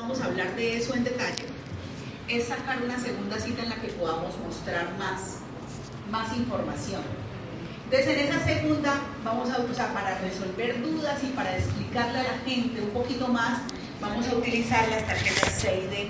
[0.00, 1.44] Vamos a hablar de eso en detalle.
[2.26, 5.40] Es sacar una segunda cita en la que podamos mostrar más,
[6.10, 7.02] más información.
[7.84, 12.38] Entonces, en esa segunda vamos a usar para resolver dudas y para explicarle a la
[12.46, 13.60] gente un poquito más,
[14.00, 16.08] vamos a utilizar las tarjetas CID.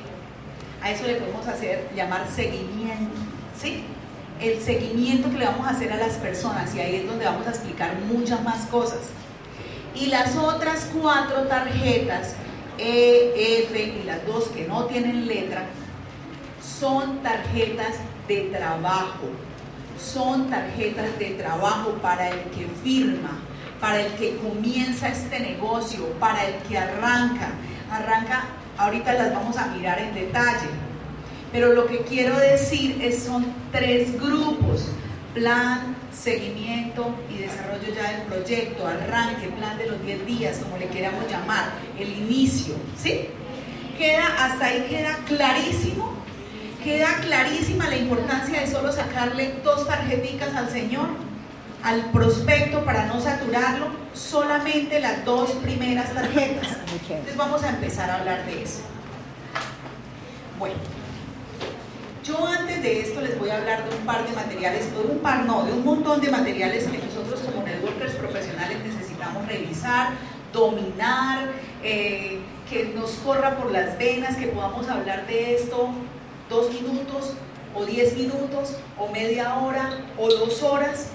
[0.80, 3.18] A eso le podemos hacer, llamar seguimiento,
[3.60, 3.82] ¿sí?
[4.40, 7.44] El seguimiento que le vamos a hacer a las personas y ahí es donde vamos
[7.44, 9.00] a explicar muchas más cosas.
[9.96, 12.36] Y las otras cuatro tarjetas,
[12.80, 15.66] E, F y las dos que no tienen letra,
[16.60, 19.28] son tarjetas de trabajo
[20.00, 23.38] son tarjetas de trabajo para el que firma,
[23.80, 27.50] para el que comienza este negocio, para el que arranca.
[27.90, 28.44] Arranca,
[28.78, 30.68] ahorita las vamos a mirar en detalle.
[31.52, 34.88] Pero lo que quiero decir es son tres grupos.
[35.34, 40.88] Plan, seguimiento y desarrollo ya del proyecto, arranque, plan de los 10 días, como le
[40.88, 43.28] queramos llamar, el inicio, ¿sí?
[43.98, 46.20] Queda, hasta ahí queda clarísimo
[46.82, 51.08] queda clarísima la importancia de solo sacarle dos tarjeticas al señor,
[51.82, 56.78] al prospecto para no saturarlo, solamente las dos primeras tarjetas.
[57.08, 58.80] Entonces vamos a empezar a hablar de eso.
[60.58, 60.76] Bueno,
[62.30, 65.18] yo antes de esto les voy a hablar de un par de materiales, de un
[65.18, 70.10] par no, de un montón de materiales que nosotros como networkers profesionales necesitamos revisar,
[70.52, 71.48] dominar,
[71.82, 75.90] eh, que nos corra por las venas, que podamos hablar de esto
[76.48, 77.34] dos minutos
[77.74, 81.08] o diez minutos o media hora o dos horas,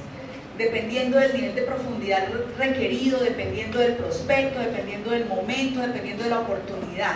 [0.57, 6.39] dependiendo del nivel de profundidad requerido, dependiendo del prospecto, dependiendo del momento, dependiendo de la
[6.39, 7.15] oportunidad.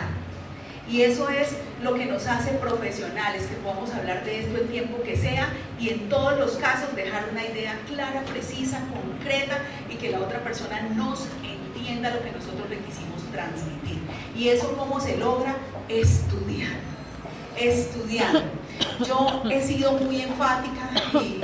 [0.89, 1.50] Y eso es
[1.83, 5.89] lo que nos hace profesionales, que podamos hablar de esto el tiempo que sea y
[5.89, 10.81] en todos los casos dejar una idea clara, precisa, concreta y que la otra persona
[10.95, 13.99] nos entienda lo que nosotros le quisimos transmitir.
[14.35, 15.55] ¿Y eso cómo se logra?
[15.88, 16.89] Estudiando
[17.59, 18.44] estudiando.
[19.05, 20.89] Yo he sido muy enfática
[21.22, 21.41] y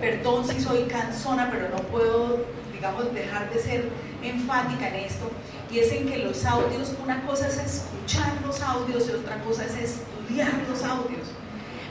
[0.00, 2.44] perdón si soy cansona, pero no puedo,
[2.76, 3.88] digamos, dejar de ser
[4.22, 5.30] enfática en esto.
[5.70, 9.64] Y es en que los audios, una cosa es escuchar los audios y otra cosa
[9.64, 11.26] es estudiar los audios.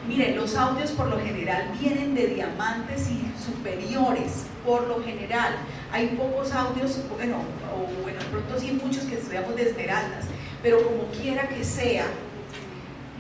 [0.08, 5.56] Miren, los audios por lo general vienen de diamantes y superiores, por lo general.
[5.92, 7.38] Hay pocos audios, bueno,
[7.74, 10.26] o bueno, pronto sí muchos que estudiamos de esmeraldas,
[10.62, 12.06] pero como quiera que sea,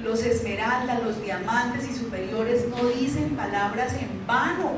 [0.03, 4.73] los esmeraldas, los diamantes y superiores no dicen palabras en vano.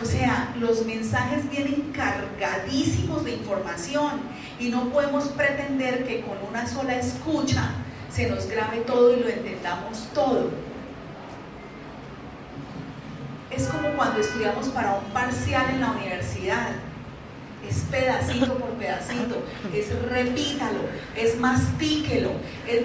[0.00, 4.20] O sea, los mensajes vienen cargadísimos de información
[4.60, 7.70] y no podemos pretender que con una sola escucha
[8.10, 10.50] se nos grabe todo y lo entendamos todo.
[13.50, 16.70] Es como cuando estudiamos para un parcial en la universidad
[17.66, 19.42] es pedacito por pedacito,
[19.74, 20.80] es repítalo,
[21.16, 22.30] es mastíquelo,
[22.66, 22.82] es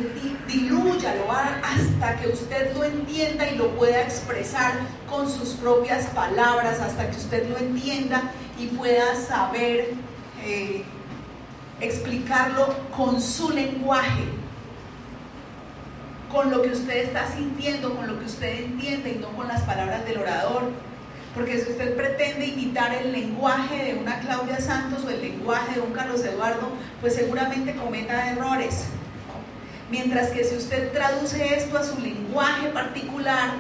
[0.47, 4.73] dilúyalo hasta que usted lo entienda y lo pueda expresar
[5.09, 9.93] con sus propias palabras, hasta que usted lo entienda y pueda saber
[10.43, 10.83] eh,
[11.79, 14.23] explicarlo con su lenguaje,
[16.31, 19.61] con lo que usted está sintiendo, con lo que usted entiende y no con las
[19.61, 20.71] palabras del orador
[21.35, 25.81] porque si usted pretende imitar el lenguaje de una Claudia Santos o el lenguaje de
[25.81, 26.69] un Carlos Eduardo,
[27.01, 28.85] pues seguramente cometa errores.
[29.89, 33.51] Mientras que si usted traduce esto a su lenguaje particular,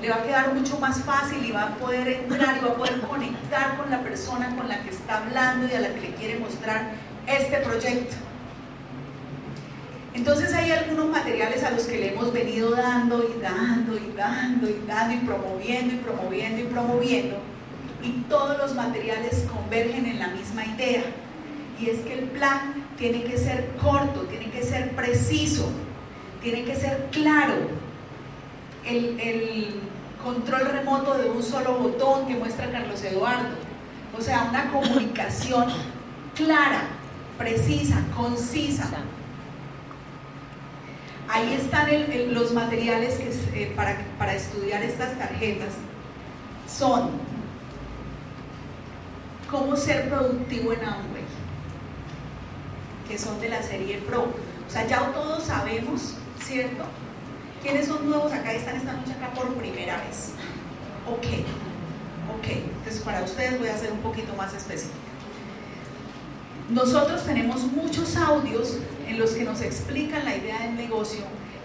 [0.00, 2.74] le va a quedar mucho más fácil y va a poder entrar y va a
[2.74, 6.14] poder conectar con la persona con la que está hablando y a la que le
[6.14, 6.92] quiere mostrar
[7.26, 8.16] este proyecto.
[10.22, 14.70] Entonces hay algunos materiales a los que le hemos venido dando y dando y dando
[14.70, 17.36] y dando y promoviendo y promoviendo y promoviendo
[18.04, 21.02] y todos los materiales convergen en la misma idea.
[21.80, 25.68] Y es que el plan tiene que ser corto, tiene que ser preciso,
[26.40, 27.54] tiene que ser claro.
[28.86, 29.74] El, el
[30.22, 33.56] control remoto de un solo botón que muestra Carlos Eduardo,
[34.16, 35.66] o sea, una comunicación
[36.36, 36.82] clara,
[37.36, 38.88] precisa, concisa
[41.32, 41.88] Ahí están
[42.34, 45.70] los materiales que, eh, para, para estudiar estas tarjetas.
[46.68, 47.10] Son
[49.50, 51.24] cómo ser productivo en Amway,
[53.08, 54.28] que son de la serie Pro.
[54.68, 56.84] sea, ya todos sabemos, ¿cierto?
[57.62, 60.32] ¿Quiénes son nuevos acá y están esta noche acá por primera vez?
[61.08, 61.46] Ok,
[62.36, 62.46] ok.
[62.46, 64.96] Entonces para ustedes voy a ser un poquito más específica.
[66.68, 68.76] Nosotros tenemos muchos audios
[69.12, 71.20] en los que nos explican la idea del negocio,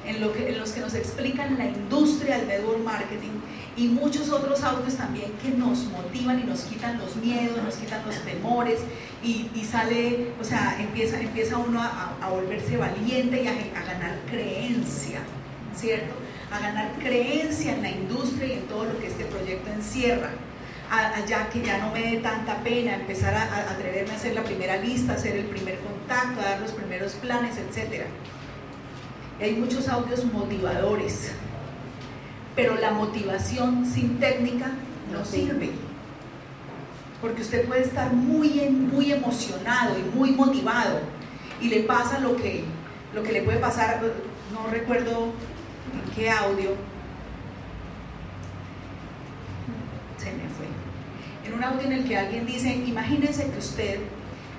[0.06, 3.40] en, lo que, en los que nos explican la industria del network marketing
[3.78, 8.06] y muchos otros audios también que nos motivan y nos quitan los miedos, nos quitan
[8.06, 8.80] los temores
[9.24, 15.20] y, sale, o sea, empieza, empieza uno a, volverse valiente y a, a ganar creencia,
[15.74, 16.16] ¿cierto?
[16.52, 20.32] A ganar creencia en la industria y en todo lo que este proyecto encierra
[20.90, 24.78] allá que ya no me dé tanta pena, empezar a, atreverme a hacer la primera
[24.78, 28.06] lista, hacer el primer contacto, a dar los primeros planes, etc.
[29.40, 31.32] hay muchos audios motivadores,
[32.56, 34.72] pero la motivación sin técnica
[35.12, 35.72] no sirve.
[37.22, 41.00] Porque usted puede estar muy, muy emocionado y muy motivado
[41.60, 42.64] y le pasa lo que,
[43.14, 44.02] lo que le puede pasar,
[44.54, 45.32] no recuerdo
[45.94, 46.76] en qué audio,
[50.18, 50.67] se me fue
[51.48, 54.00] en un audio en el que alguien dice, imagínese que usted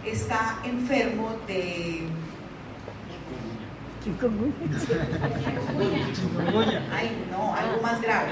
[0.04, 2.06] está enfermo de...
[6.92, 8.30] Ay, no, algo más grave.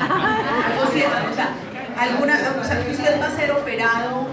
[0.00, 1.52] Algo cierto, o sea,
[1.98, 4.26] alguna, o sea, que usted va a ser operado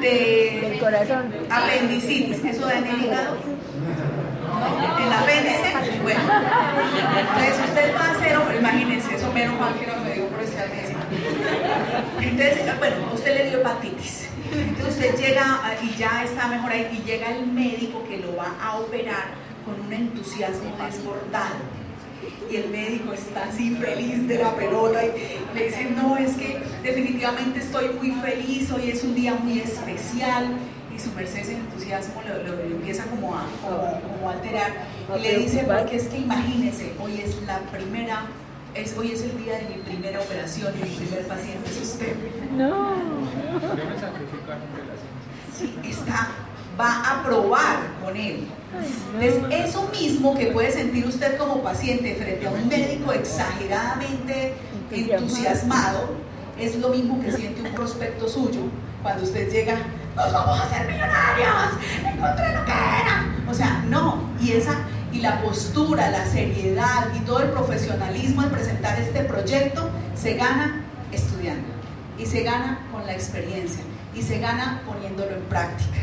[0.00, 1.34] de corazón.
[1.50, 3.36] apendicitis, ¿eso da en el hígado?
[3.36, 5.04] ¿No?
[5.04, 6.00] ¿El apéndice?
[6.02, 6.20] Bueno,
[7.18, 10.64] entonces usted va a ser, imagínense, eso menos mal que no me dio por esta
[12.20, 14.28] entonces, bueno, usted le dio hepatitis.
[14.52, 18.54] Entonces usted llega y ya está mejor ahí y llega el médico que lo va
[18.60, 19.34] a operar
[19.64, 21.56] con un entusiasmo desbordado.
[22.50, 25.10] Y el médico está así feliz de la pelota y
[25.54, 30.56] le dice, no, es que definitivamente estoy muy feliz, hoy es un día muy especial.
[30.94, 34.72] Y su merced ese entusiasmo lo, empieza como a, como, a alterar.
[35.16, 38.22] Y le dice, porque es que imagínese, hoy es la primera
[38.96, 42.14] hoy es el día de mi primera operación y mi primer paciente es usted.
[42.56, 42.92] No.
[45.58, 46.28] Sí, está,
[46.78, 48.46] va a probar con él.
[49.20, 49.34] Es
[49.66, 54.54] eso mismo que puede sentir usted como paciente frente a un médico exageradamente
[54.92, 56.10] entusiasmado,
[56.56, 58.60] es lo mismo que siente un prospecto suyo
[59.02, 59.76] cuando usted llega,
[60.14, 61.72] nos vamos a hacer millonarios,
[62.04, 63.26] encontré lo que era.
[63.50, 68.50] O sea, no, y esa y la postura, la seriedad y todo el profesionalismo al
[68.50, 71.68] presentar este proyecto se gana estudiando
[72.18, 73.82] y se gana con la experiencia
[74.14, 75.98] y se gana poniéndolo en práctica.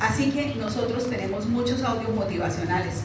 [0.00, 3.02] Así que nosotros tenemos muchos audios motivacionales,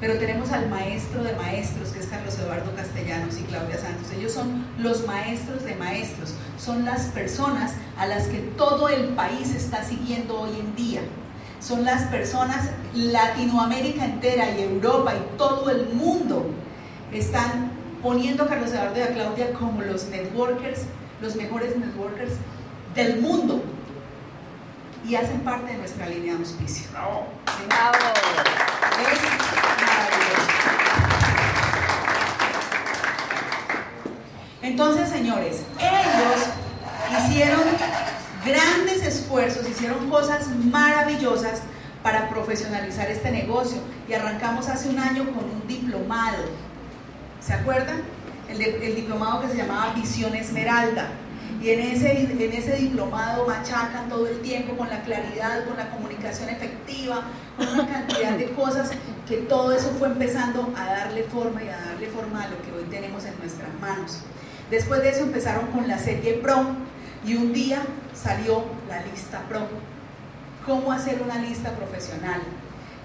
[0.00, 4.08] pero tenemos al maestro de maestros, que es Carlos Eduardo Castellanos y Claudia Santos.
[4.16, 9.54] Ellos son los maestros de maestros, son las personas a las que todo el país
[9.54, 11.00] está siguiendo hoy en día
[11.66, 16.50] son las personas, Latinoamérica entera y Europa y todo el mundo
[17.10, 17.70] están
[18.02, 20.82] poniendo a Carlos Eduardo y a Claudia como los networkers,
[21.22, 22.32] los mejores networkers
[22.94, 23.62] del mundo.
[25.08, 26.88] Y hacen parte de nuestra línea de auspicio.
[26.90, 27.26] Bravo.
[27.54, 29.28] Es maravilloso.
[34.62, 37.60] Entonces, señores, ellos hicieron
[38.44, 41.62] grandes esfuerzos, hicieron cosas maravillosas
[42.02, 46.44] para profesionalizar este negocio y arrancamos hace un año con un diplomado.
[47.40, 48.02] ¿Se acuerdan?
[48.48, 51.08] El, diplomado que se llamaba Visión Esmeralda.
[51.62, 55.88] Y en ese, en ese diplomado machacan todo el tiempo con la claridad, con la
[55.90, 57.22] comunicación efectiva,
[57.56, 58.90] con una cantidad de cosas
[59.26, 62.70] que todo eso fue empezando a darle forma y a darle forma a lo que
[62.72, 64.18] hoy tenemos en nuestras manos.
[64.70, 66.66] Después de eso empezaron con la serie Pro
[67.24, 67.82] y un día
[68.14, 69.60] salió la lista pro.
[70.66, 72.40] Cómo hacer una lista profesional.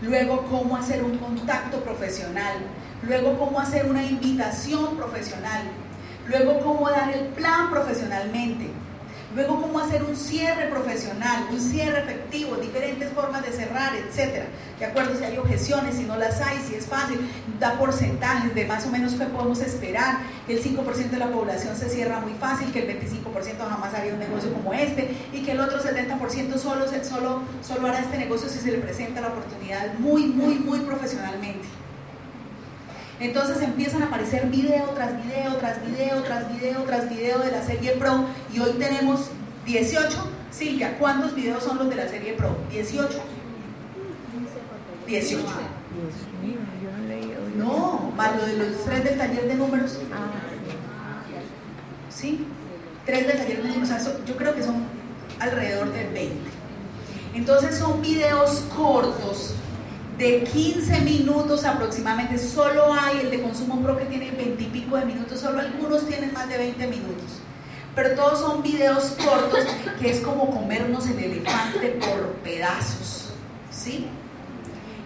[0.02, 2.58] Luego cómo hacer un contacto profesional.
[3.04, 5.64] Luego cómo hacer una invitación profesional.
[6.28, 8.70] Luego cómo dar el plan profesionalmente
[9.36, 14.46] Luego, cómo hacer un cierre profesional, un cierre efectivo, diferentes formas de cerrar, etcétera.
[14.80, 17.20] De acuerdo si hay objeciones, si no las hay, si es fácil,
[17.60, 20.18] da porcentajes de más o menos qué podemos esperar,
[20.48, 24.14] que el 5% de la población se cierra muy fácil, que el 25% jamás haría
[24.14, 28.50] un negocio como este y que el otro 70% solo, solo, solo hará este negocio
[28.50, 31.68] si se le presenta la oportunidad muy, muy, muy profesionalmente.
[33.20, 37.62] Entonces empiezan a aparecer video tras video, tras video, tras video, tras video de la
[37.64, 39.30] serie Pro y hoy tenemos
[39.66, 40.10] 18.
[40.52, 42.56] Silvia, ¿cuántos videos son los de la serie Pro?
[42.72, 43.10] 18.
[45.06, 45.46] 18.
[47.58, 49.98] No, más lo de los tres del taller de números.
[52.10, 52.48] ¿Sí?
[53.06, 53.90] Tres del taller de números.
[54.26, 54.86] yo creo que son
[55.40, 56.36] alrededor de 20.
[57.36, 59.56] Entonces son videos cortos
[60.20, 62.38] de 15 minutos aproximadamente.
[62.38, 66.06] Solo hay el de consumo pro que tiene 20 y pico de minutos, solo algunos
[66.06, 67.40] tienen más de 20 minutos.
[67.96, 69.66] Pero todos son videos cortos
[70.00, 73.34] que es como comernos el elefante por pedazos.
[73.72, 74.08] ¿Sí?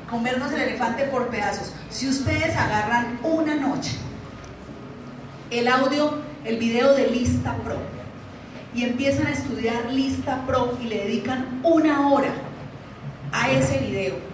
[0.10, 1.72] Comernos el elefante por pedazos.
[1.90, 3.98] Si ustedes agarran una noche
[5.52, 7.78] el audio, el video de Lista Pro
[8.74, 12.34] y empiezan a estudiar Lista Pro y le dedican una hora
[13.32, 14.33] a ese video,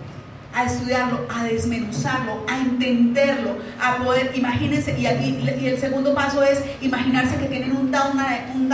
[0.53, 6.63] a estudiarlo, a desmenuzarlo, a entenderlo, a poder, imagínense, y, y el segundo paso es
[6.81, 8.71] imaginarse que tienen un downline, un,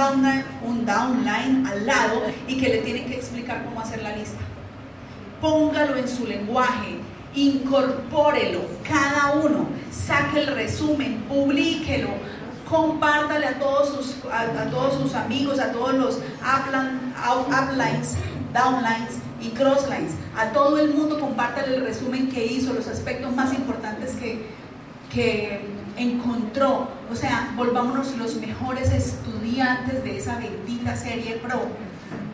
[0.63, 4.39] un downline al lado y que le tienen que explicar cómo hacer la lista.
[5.41, 6.97] Póngalo en su lenguaje,
[7.35, 12.09] incorpórelo, cada uno, saque el resumen, publíquelo,
[12.69, 16.19] compártale a todos sus, a, todos sus amigos, a todos los
[17.51, 18.15] uplines,
[18.53, 23.53] downlines y crosslines, a todo el mundo compártale el resumen que hizo, los aspectos más
[23.53, 24.45] importantes que,
[25.13, 25.61] que
[25.97, 26.87] encontró.
[27.11, 31.61] O sea, volvámonos los mejores estudiantes de esa bendita serie Pro.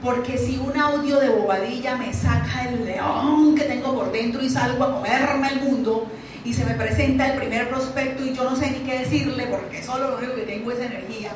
[0.04, 4.50] Porque si un audio de bobadilla me saca el león que tengo por dentro y
[4.50, 6.08] salgo a comerme el mundo,
[6.44, 9.84] y se me presenta el primer prospecto y yo no sé ni qué decirle porque
[9.84, 11.32] solo lo único que tengo es energía,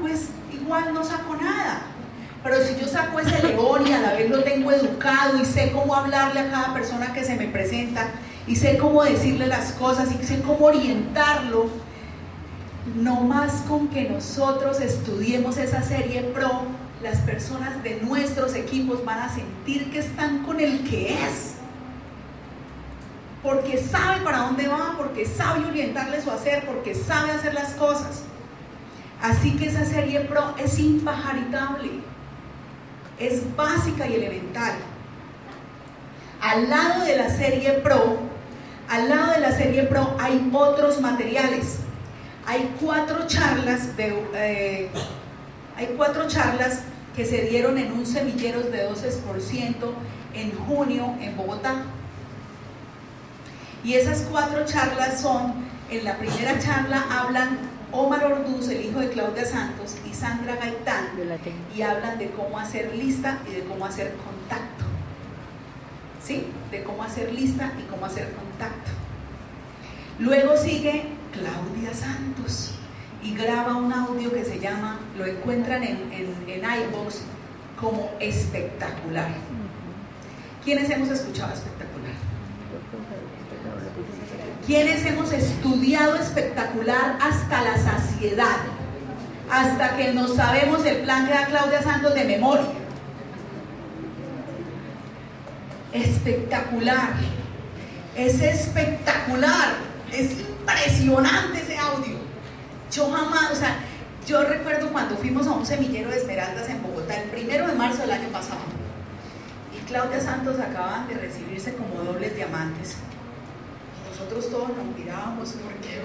[0.00, 1.82] pues igual no saco nada.
[2.44, 5.72] Pero si yo saco ese león y a la vez lo tengo educado y sé
[5.72, 8.10] cómo hablarle a cada persona que se me presenta
[8.46, 11.70] y sé cómo decirle las cosas y sé cómo orientarlo,
[12.96, 16.66] no más con que nosotros estudiemos esa serie pro,
[17.02, 21.54] las personas de nuestros equipos van a sentir que están con el que es
[23.42, 28.22] porque sabe para dónde va, porque sabe orientarle su hacer, porque sabe hacer las cosas.
[29.20, 31.90] Así que esa serie Pro es impajaritable,
[33.18, 34.74] es básica y elemental.
[36.40, 38.18] Al lado de la serie Pro,
[38.88, 41.78] al lado de la serie Pro hay otros materiales.
[42.46, 44.90] Hay cuatro charlas de, eh,
[45.76, 46.82] hay cuatro charlas
[47.16, 49.74] que se dieron en un semilleros de 12%
[50.34, 51.84] en junio en Bogotá.
[53.82, 55.54] Y esas cuatro charlas son,
[55.90, 57.58] en la primera charla hablan
[57.94, 61.10] Omar Orduz, el hijo de Claudia Santos, y Sandra Gaitán,
[61.74, 64.84] y hablan de cómo hacer lista y de cómo hacer contacto.
[66.22, 66.46] ¿Sí?
[66.70, 68.90] De cómo hacer lista y cómo hacer contacto.
[70.18, 72.74] Luego sigue Claudia Santos
[73.22, 77.20] y graba un audio que se llama, lo encuentran en, en, en iVoox
[77.80, 79.28] como espectacular.
[80.64, 82.14] ¿Quiénes hemos escuchado espectacular?
[84.66, 88.56] Quienes hemos estudiado espectacular hasta la saciedad,
[89.50, 92.66] hasta que no sabemos el plan que da Claudia Santos de memoria.
[95.92, 97.10] Espectacular,
[98.16, 99.74] es espectacular,
[100.12, 102.16] es impresionante ese audio.
[102.90, 103.76] Yo jamás, o sea,
[104.26, 108.02] yo recuerdo cuando fuimos a un semillero de esmeraldas en Bogotá, el primero de marzo
[108.02, 108.60] del año pasado,
[109.94, 112.96] Claudia Santos acaban de recibirse como dobles diamantes.
[114.10, 116.02] Nosotros todos nos mirábamos porque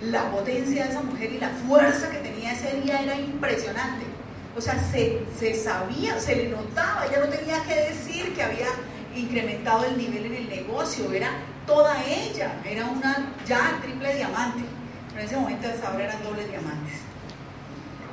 [0.00, 4.06] la potencia de esa mujer y la fuerza que tenía ese día era impresionante.
[4.56, 8.68] O sea, se, se sabía, se le notaba, ella no tenía que decir que había
[9.16, 11.30] incrementado el nivel en el negocio, era
[11.66, 14.62] toda ella, era una ya triple diamante.
[15.08, 16.94] Pero en ese momento hasta ahora eran dobles diamantes.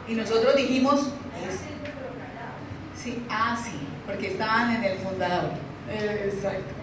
[0.08, 1.12] Y nosotros dijimos,
[3.00, 5.52] sí, ah, sí, porque estaban en el fundador.
[5.90, 6.74] Exacto.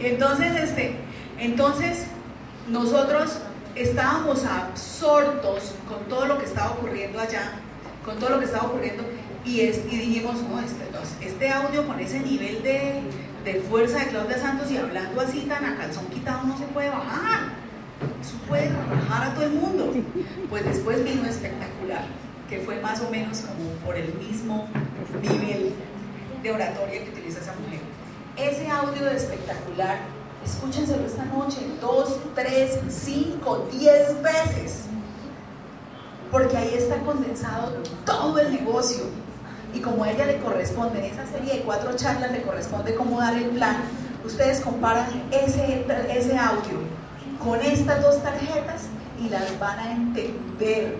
[0.00, 0.96] Entonces, este,
[1.38, 2.06] entonces,
[2.68, 3.38] nosotros
[3.74, 7.52] estábamos absortos con todo lo que estaba ocurriendo allá,
[8.04, 9.04] con todo lo que estaba ocurriendo,
[9.44, 10.84] y, dijimos, no, este,
[11.26, 15.76] este, audio con ese nivel de, fuerza de Claudia Santos y hablando así tan a
[15.76, 17.62] calzón quitado no se puede bajar.
[18.20, 19.92] Eso puede bajar a todo el mundo.
[20.48, 22.04] Pues después vino espectacular,
[22.48, 24.68] que fue más o menos como por el mismo
[25.20, 25.72] nivel
[26.42, 27.80] de oratoria que utiliza esa mujer.
[28.36, 29.98] Ese audio de espectacular
[30.44, 34.84] Escúchenselo esta noche, dos, tres, cinco, diez veces.
[36.30, 39.04] Porque ahí está condensado todo el negocio.
[39.72, 43.20] Y como a ella le corresponde, en esa serie de cuatro charlas le corresponde cómo
[43.20, 43.76] dar el plan,
[44.24, 46.80] ustedes comparan ese, ese audio
[47.42, 48.88] con estas dos tarjetas
[49.20, 50.96] y las van a entender.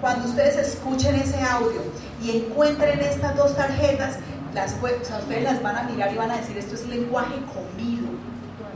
[0.00, 1.80] Cuando ustedes escuchen ese audio
[2.22, 4.16] y encuentren estas dos tarjetas,
[4.54, 8.08] las, ustedes las van a mirar y van a decir, esto es lenguaje comido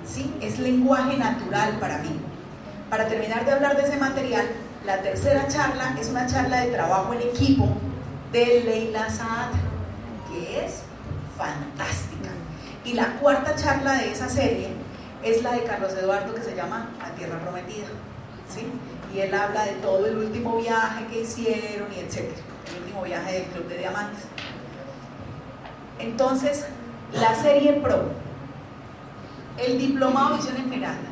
[0.07, 0.33] ¿sí?
[0.41, 2.19] Es lenguaje natural para mí.
[2.91, 4.47] Para terminar de hablar de ese material,
[4.85, 7.69] la tercera charla es una charla de trabajo en equipo
[8.33, 9.51] de Leila Saad,
[10.31, 10.83] que es
[11.37, 12.31] fantástica.
[12.85, 14.69] Y la cuarta charla de esa serie
[15.25, 17.89] es la de Carlos Eduardo que se llama La Tierra Prometida.
[18.49, 18.67] ¿sí?
[19.13, 23.33] Y él habla de todo el último viaje que hicieron y etcétera, el último viaje
[23.33, 24.25] del Club de Diamantes.
[25.99, 26.67] Entonces,
[27.13, 28.05] la serie Pro,
[29.59, 31.09] el diplomado Visión Esmeralda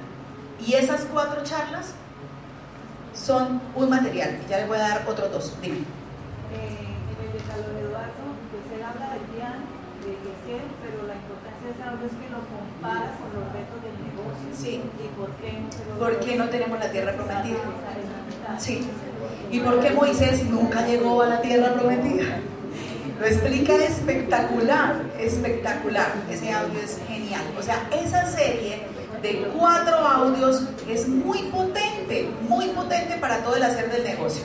[0.67, 1.95] y esas cuatro charlas
[3.15, 4.39] son un material.
[4.49, 5.57] Ya les voy a dar otros dos.
[5.63, 5.79] Dime.
[5.79, 5.83] Eh,
[6.53, 9.55] en el de Carlos Eduardo, pues él habla del plan
[10.05, 13.97] de Gesell, pero la importancia de audio es que lo comparas con los retos del
[14.05, 14.47] negocio.
[14.53, 14.83] Sí.
[15.03, 17.59] ¿Y por qué no, se lo- ¿Por qué no tenemos la tierra prometida?
[18.59, 18.87] Sí.
[19.51, 22.37] ¿Y por qué Moisés nunca llegó a la tierra prometida?
[23.19, 26.13] Lo explica espectacular, espectacular.
[26.31, 27.43] Ese audio es genial.
[27.59, 28.83] O sea, esa serie
[29.23, 34.43] de cuatro audios es muy potente, muy potente para todo el hacer del negocio.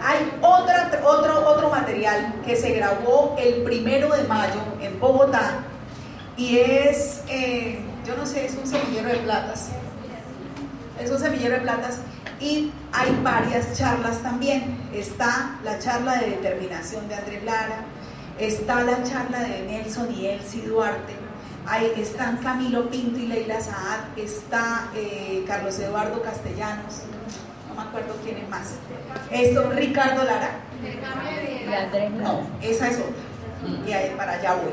[0.00, 5.64] Hay otra, otro, otro material que se grabó el primero de mayo en Bogotá
[6.36, 9.70] y es, eh, yo no sé, es un semillero de platas
[11.00, 11.98] es un semillero de platas
[12.40, 14.78] y hay varias charlas también.
[14.92, 17.84] Está la charla de determinación de Andrés Lara,
[18.38, 21.14] está la charla de Nelson y Elsie Duarte,
[21.66, 27.02] ahí están Camilo Pinto y Leila Saad, está eh, Carlos Eduardo Castellanos,
[27.68, 28.74] no me acuerdo quién es más.
[29.30, 30.60] Esto, Ricardo Lara.
[32.10, 33.86] No, esa es otra.
[33.86, 34.72] Y ahí para allá voy.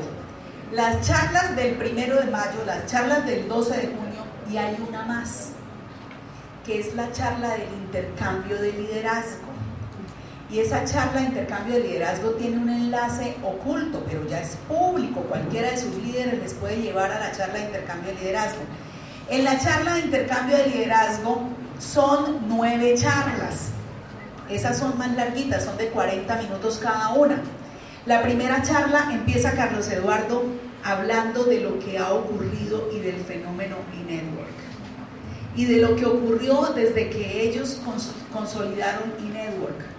[0.72, 5.02] Las charlas del primero de mayo, las charlas del 12 de junio y hay una
[5.02, 5.50] más
[6.64, 9.43] que es la charla del intercambio de liderazgo.
[10.50, 15.20] Y esa charla de intercambio de liderazgo tiene un enlace oculto, pero ya es público.
[15.22, 18.60] Cualquiera de sus líderes les puede llevar a la charla de intercambio de liderazgo.
[19.30, 21.48] En la charla de intercambio de liderazgo
[21.78, 23.70] son nueve charlas.
[24.50, 27.40] Esas son más larguitas, son de 40 minutos cada una.
[28.04, 30.44] La primera charla empieza Carlos Eduardo
[30.84, 34.64] hablando de lo que ha ocurrido y del fenómeno e-network
[35.56, 39.93] y de lo que ocurrió desde que ellos cons consolidaron eNetwork.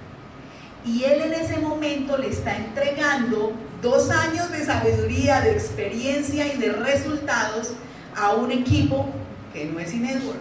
[0.86, 6.58] Y él en ese momento le está entregando dos años de sabiduría, de experiencia y
[6.58, 7.72] de resultados
[8.16, 9.08] a un equipo
[9.54, 10.40] que no es eNetwork,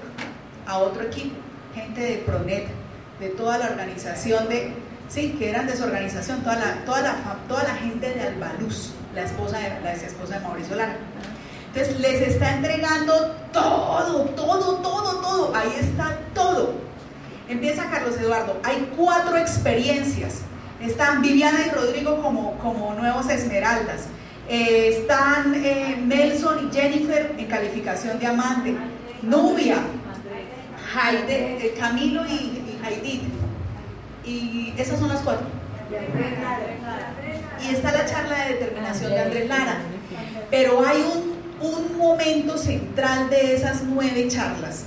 [0.67, 1.35] a otro equipo,
[1.75, 2.67] gente de Pronet,
[3.21, 4.73] de toda la organización de,
[5.09, 7.15] sí, que eran de su organización, toda la, toda la,
[7.49, 10.97] toda la gente de Albaluz, la esposa de, la esposa de Mauricio Lara.
[11.69, 15.53] Entonces les está entregando todo, todo, todo, todo.
[15.57, 16.75] Ahí está todo.
[17.49, 18.59] Empieza Carlos Eduardo.
[18.63, 20.41] Hay cuatro experiencias.
[20.81, 24.07] Están Viviana y Rodrigo como, como nuevos esmeraldas.
[24.49, 28.75] Eh, están eh, Nelson y Jennifer en calificación diamante.
[29.23, 29.77] Nubia,
[30.95, 33.23] Haide, eh, Camilo y, y Haidit.
[34.27, 35.47] Y esas son las cuatro.
[37.63, 39.79] Y está la charla de determinación de Andrés Lara.
[40.51, 44.85] Pero hay un un momento central de esas nueve charlas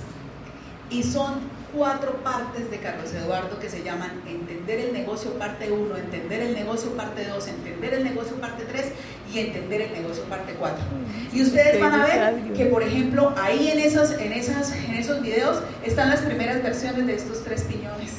[0.90, 1.36] y son
[1.74, 6.54] cuatro partes de Carlos Eduardo que se llaman Entender el negocio parte 1, Entender el
[6.54, 8.86] negocio parte 2, Entender el negocio parte 3
[9.34, 10.84] y Entender el negocio parte 4.
[11.34, 15.22] Y ustedes van a ver que, por ejemplo, ahí en esos, en, esas, en esos
[15.22, 18.14] videos están las primeras versiones de estos tres piñones.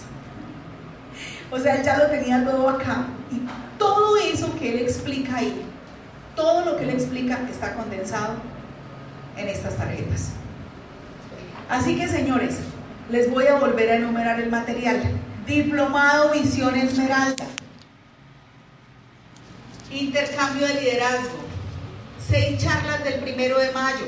[1.51, 3.07] O sea, él ya lo tenía todo acá.
[3.33, 3.41] Y
[3.79, 5.65] todo eso que él explica ahí
[6.39, 8.35] todo lo que él explica está condensado
[9.37, 10.31] en estas tarjetas.
[11.69, 12.61] Así que señores,
[13.11, 15.03] les voy a volver a enumerar el material.
[15.47, 17.47] Diplomado Visión Esmeralda.
[19.91, 21.39] Intercambio de liderazgo.
[22.27, 24.07] Seis charlas del primero de mayo.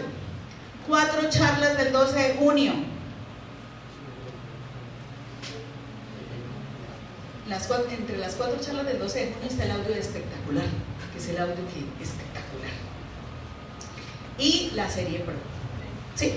[0.86, 2.72] Cuatro charlas del 12 de junio.
[7.90, 10.64] Entre las cuatro charlas del 12 de junio está el audio espectacular
[11.12, 12.70] que es el audio que es espectacular.
[14.38, 15.34] Y la serie Pro.
[16.14, 16.34] Sí.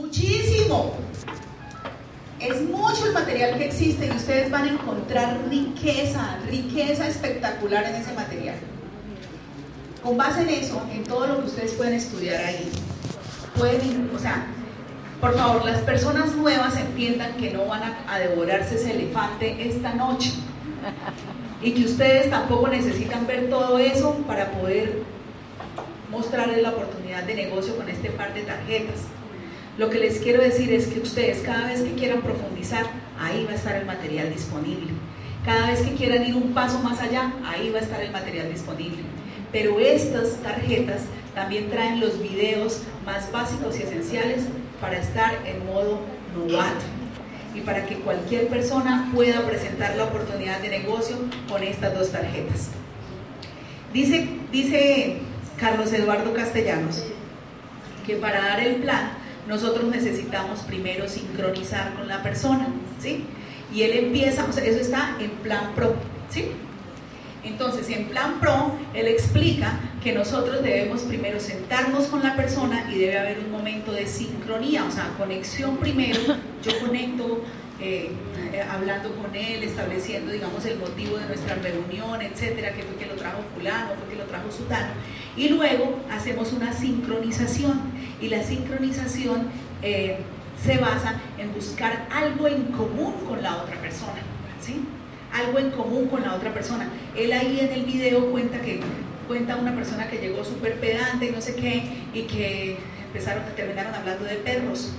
[0.00, 0.94] Muchísimo.
[2.40, 7.96] Es mucho el material que existe y ustedes van a encontrar riqueza, riqueza espectacular en
[7.96, 8.56] ese material.
[10.02, 12.72] Con base en eso, en todo lo que ustedes pueden estudiar ahí,
[13.58, 14.46] pueden, o sea,
[15.20, 20.32] por favor, las personas nuevas entiendan que no van a, devorarse ese elefante esta noche
[21.62, 25.02] y que ustedes tampoco necesitan ver todo eso para poder
[26.10, 29.19] mostrarles la oportunidad de negocio con este par de tarjetas.
[29.80, 32.84] Lo que les quiero decir es que ustedes cada vez que quieran profundizar,
[33.18, 34.88] ahí va a estar el material disponible.
[35.42, 38.52] Cada vez que quieran ir un paso más allá, ahí va a estar el material
[38.52, 38.98] disponible.
[39.50, 44.42] Pero estas tarjetas también traen los videos más básicos y esenciales
[44.82, 46.00] para estar en modo
[46.36, 46.84] novato
[47.54, 51.16] y para que cualquier persona pueda presentar la oportunidad de negocio
[51.48, 52.68] con estas dos tarjetas.
[53.94, 55.20] Dice, dice
[55.58, 57.02] Carlos Eduardo Castellanos
[58.06, 59.19] que para dar el plan
[59.50, 62.68] nosotros necesitamos primero sincronizar con la persona,
[63.00, 63.24] ¿sí?
[63.74, 65.94] Y él empieza, o sea, eso está en plan pro,
[66.28, 66.46] ¿sí?
[67.42, 72.98] Entonces, en plan pro, él explica que nosotros debemos primero sentarnos con la persona y
[72.98, 76.20] debe haber un momento de sincronía, o sea, conexión primero,
[76.62, 77.42] yo conecto
[77.80, 78.10] eh,
[78.52, 83.06] eh, hablando con él, estableciendo, digamos, el motivo de nuestra reunión, etcétera, que fue que
[83.06, 84.92] lo trajo fulano, fue que lo trajo sutano,
[85.36, 87.80] y luego hacemos una sincronización,
[88.20, 89.48] y la sincronización
[89.82, 90.18] eh,
[90.62, 94.20] se basa en buscar algo en común con la otra persona,
[94.60, 94.84] ¿sí?
[95.32, 96.88] Algo en común con la otra persona.
[97.16, 98.80] Él ahí en el video cuenta que
[99.26, 103.94] cuenta una persona que llegó súper pedante y no sé qué, y que empezaron, terminaron
[103.94, 104.92] hablando de perros,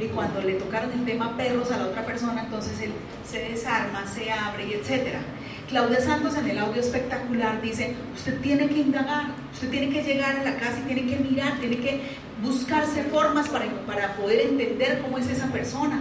[0.00, 2.92] y cuando le tocaron el tema perros a la otra persona, entonces él
[3.28, 5.20] se desarma, se abre y etcétera.
[5.68, 10.36] Claudia Santos en el audio espectacular dice, usted tiene que indagar, usted tiene que llegar
[10.36, 12.00] a la casa y tiene que mirar, tiene que
[12.42, 16.00] buscarse formas para, para poder entender cómo es esa persona.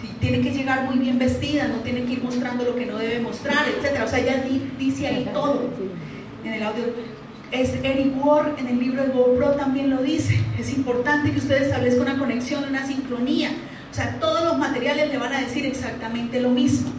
[0.00, 2.98] Si tiene que llegar muy bien vestida, no tiene que ir mostrando lo que no
[2.98, 4.04] debe mostrar, etcétera.
[4.04, 4.44] O sea, ella
[4.78, 5.70] dice ahí todo
[6.44, 6.84] en el audio.
[7.52, 10.40] Es Eric Ward en el libro de GoPro también lo dice.
[10.58, 13.50] Es importante que ustedes establezcan una conexión, una sincronía.
[13.92, 16.90] O sea, todos los materiales le van a decir exactamente lo mismo.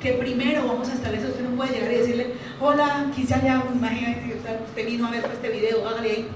[0.00, 4.38] Que primero vamos a establecer, usted no puede llegar y decirle, hola, quizá ya, imagínate,
[4.66, 6.28] usted vino a ver este video, hágale ahí.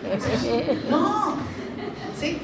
[0.90, 1.36] No,
[2.18, 2.38] ¿sí?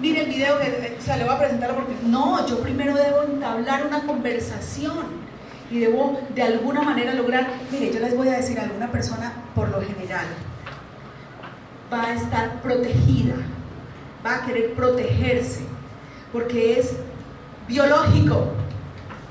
[0.00, 3.22] Mire el video que o sea, le voy a presentar porque no, yo primero debo
[3.22, 5.24] entablar una conversación
[5.70, 9.70] y debo de alguna manera lograr, mire, yo les voy a decir, alguna persona por
[9.70, 10.26] lo general
[11.90, 13.36] va a estar protegida,
[14.24, 15.60] va a querer protegerse,
[16.32, 16.96] porque es
[17.66, 18.52] biológico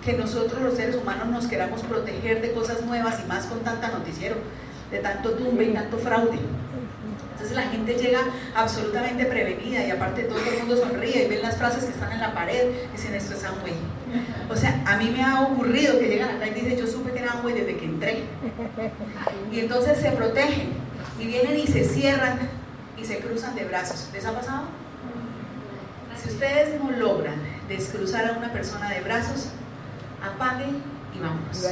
[0.05, 3.89] que nosotros los seres humanos nos queramos proteger de cosas nuevas y más con tanta
[3.89, 4.35] noticiero,
[4.91, 6.39] de tanto tumbe y tanto fraude.
[7.33, 8.19] Entonces la gente llega
[8.55, 12.21] absolutamente prevenida y aparte todo el mundo sonríe y ven las frases que están en
[12.21, 13.73] la pared y dicen esto es Amway.
[14.49, 17.19] O sea, a mí me ha ocurrido que llegan acá y dicen yo supe que
[17.19, 18.23] era Amway desde que entré.
[19.51, 20.73] Y entonces se protegen
[21.19, 22.39] y vienen y se cierran
[22.97, 24.09] y se cruzan de brazos.
[24.13, 24.63] ¿Les ha pasado?
[26.21, 27.35] Si ustedes no logran
[27.67, 29.49] descruzar a una persona de brazos,
[30.23, 30.81] apaguen
[31.15, 31.65] y vamos.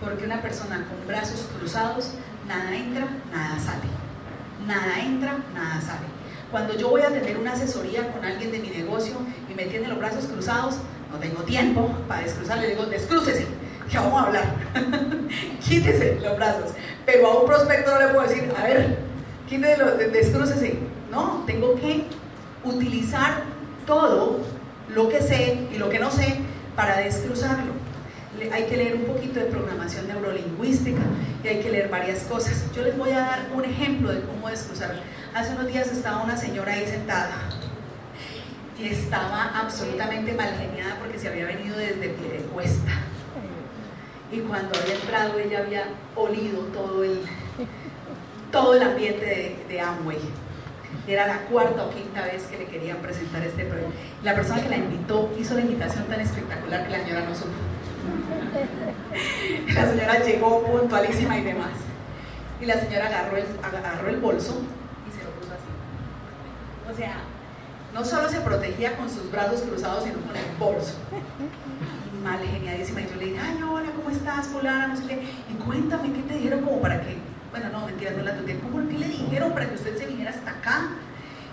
[0.00, 2.12] Porque una persona con brazos cruzados,
[2.46, 4.00] nada entra, nada sale
[4.66, 6.06] nada entra, nada sale.
[6.50, 9.14] Cuando yo voy a tener una asesoría con alguien de mi negocio
[9.48, 10.76] y me tiene los brazos cruzados,
[11.12, 13.46] no tengo tiempo para descruzar, le digo, descrúcese,
[13.90, 14.44] que vamos a hablar.
[15.60, 16.70] quítese los brazos.
[17.06, 18.98] Pero a un prospecto no le puedo decir, a ver,
[19.48, 20.78] quítese los, descrúcese.
[21.10, 22.04] No, tengo que
[22.64, 23.42] utilizar
[23.86, 24.40] todo
[24.94, 26.38] lo que sé y lo que no sé
[26.80, 27.74] para descruzarlo
[28.52, 31.02] hay que leer un poquito de programación neurolingüística
[31.44, 32.64] y hay que leer varias cosas.
[32.74, 34.98] Yo les voy a dar un ejemplo de cómo descruzar.
[35.34, 37.36] Hace unos días estaba una señora ahí sentada
[38.78, 42.92] y estaba absolutamente mal geniada porque se había venido desde pie de cuesta.
[44.32, 45.84] Y cuando había entrado ella había
[46.16, 47.20] olido todo el,
[48.50, 50.18] todo el ambiente de, de Amway.
[51.06, 53.92] Era la cuarta o quinta vez que le querían presentar este proyecto.
[54.22, 57.50] La persona que la invitó hizo la invitación tan espectacular que la señora no supo.
[59.74, 61.72] La señora llegó puntualísima y demás.
[62.60, 64.60] Y la señora agarró el, agarró el bolso
[65.08, 66.92] y se lo puso así.
[66.92, 67.16] O sea,
[67.94, 70.94] no solo se protegía con sus brazos cruzados, sino con el bolso.
[72.22, 73.00] Mal geniadísima.
[73.00, 74.88] Y yo le dije, ay, hola, ¿cómo estás, fulana?
[74.88, 75.22] No sé qué.
[75.50, 77.16] Y cuéntame, ¿qué te dijeron como para que,
[77.50, 78.58] bueno, no, mentira, no la tuve.
[78.60, 80.90] ¿Cómo qué le dijeron para que usted se viniera hasta acá?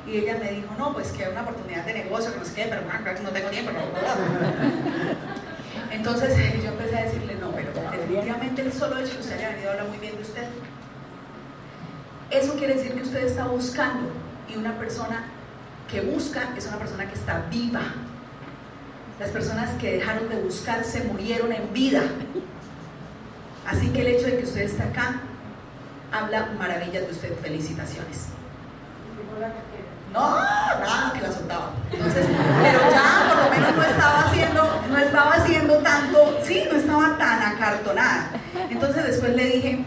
[0.07, 2.53] Y ella me dijo, no, pues que hay una oportunidad de negocio, que no sé
[2.53, 2.81] qué, pero
[3.23, 3.79] no tengo tiempo, no
[5.91, 9.71] entonces yo empecé a decirle, no, pero definitivamente el solo hecho que usted haya venido
[9.71, 10.43] habla muy bien de usted.
[12.29, 14.10] Eso quiere decir que usted está buscando
[14.49, 15.25] y una persona
[15.89, 17.81] que busca es una persona que está viva.
[19.19, 22.03] Las personas que dejaron de buscar se murieron en vida.
[23.65, 25.21] Así que el hecho de que usted esté acá
[26.12, 27.38] habla maravillas de usted.
[27.41, 28.28] Felicitaciones.
[30.13, 31.72] No, nada, que la soltaba.
[31.91, 32.26] Entonces,
[32.63, 37.17] pero ya por lo menos no estaba haciendo, no estaba haciendo tanto, sí, no estaba
[37.17, 38.32] tan acartonada.
[38.70, 39.86] Entonces después le dije,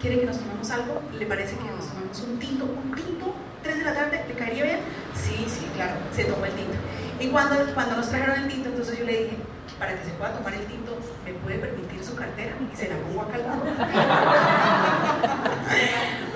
[0.00, 1.02] ¿quiere que nos tomemos algo?
[1.18, 2.64] ¿Le parece que nos tomemos un tinto?
[2.64, 3.34] ¿Un tinto?
[3.62, 4.24] ¿Tres de la tarde?
[4.28, 4.80] ¿Le caería bien?
[5.14, 6.74] Sí, sí, claro, se tomó el tinto.
[7.20, 9.36] Y cuando, cuando nos trajeron el tinto, entonces yo le dije,
[9.78, 12.52] para que se pueda tomar el tinto, ¿me puede permitir su cartera?
[12.72, 13.62] Y se la pongo acá al lado.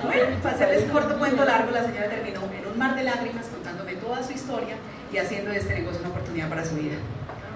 [0.03, 3.93] Bueno, para hacerles corto cuento largo, la señora terminó en un mar de lágrimas contándome
[3.93, 4.75] toda su historia
[5.11, 6.95] y haciendo de este negocio una oportunidad para su vida.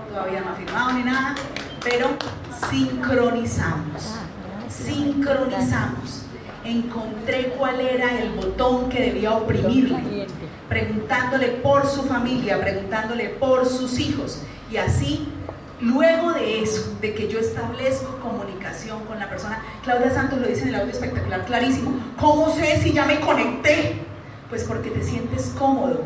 [0.09, 1.35] Todavía no ha firmado ni nada,
[1.83, 2.09] pero
[2.69, 4.15] sincronizamos.
[4.69, 6.23] sincronizamos.
[6.63, 10.27] Encontré cuál era el botón que debía oprimirle,
[10.67, 14.41] preguntándole por su familia, preguntándole por sus hijos.
[14.71, 15.27] Y así,
[15.81, 20.63] luego de eso, de que yo establezco comunicación con la persona, Claudia Santos lo dice
[20.63, 23.95] en el audio espectacular, clarísimo, ¿cómo sé si ya me conecté?
[24.49, 26.01] Pues porque te sientes cómodo.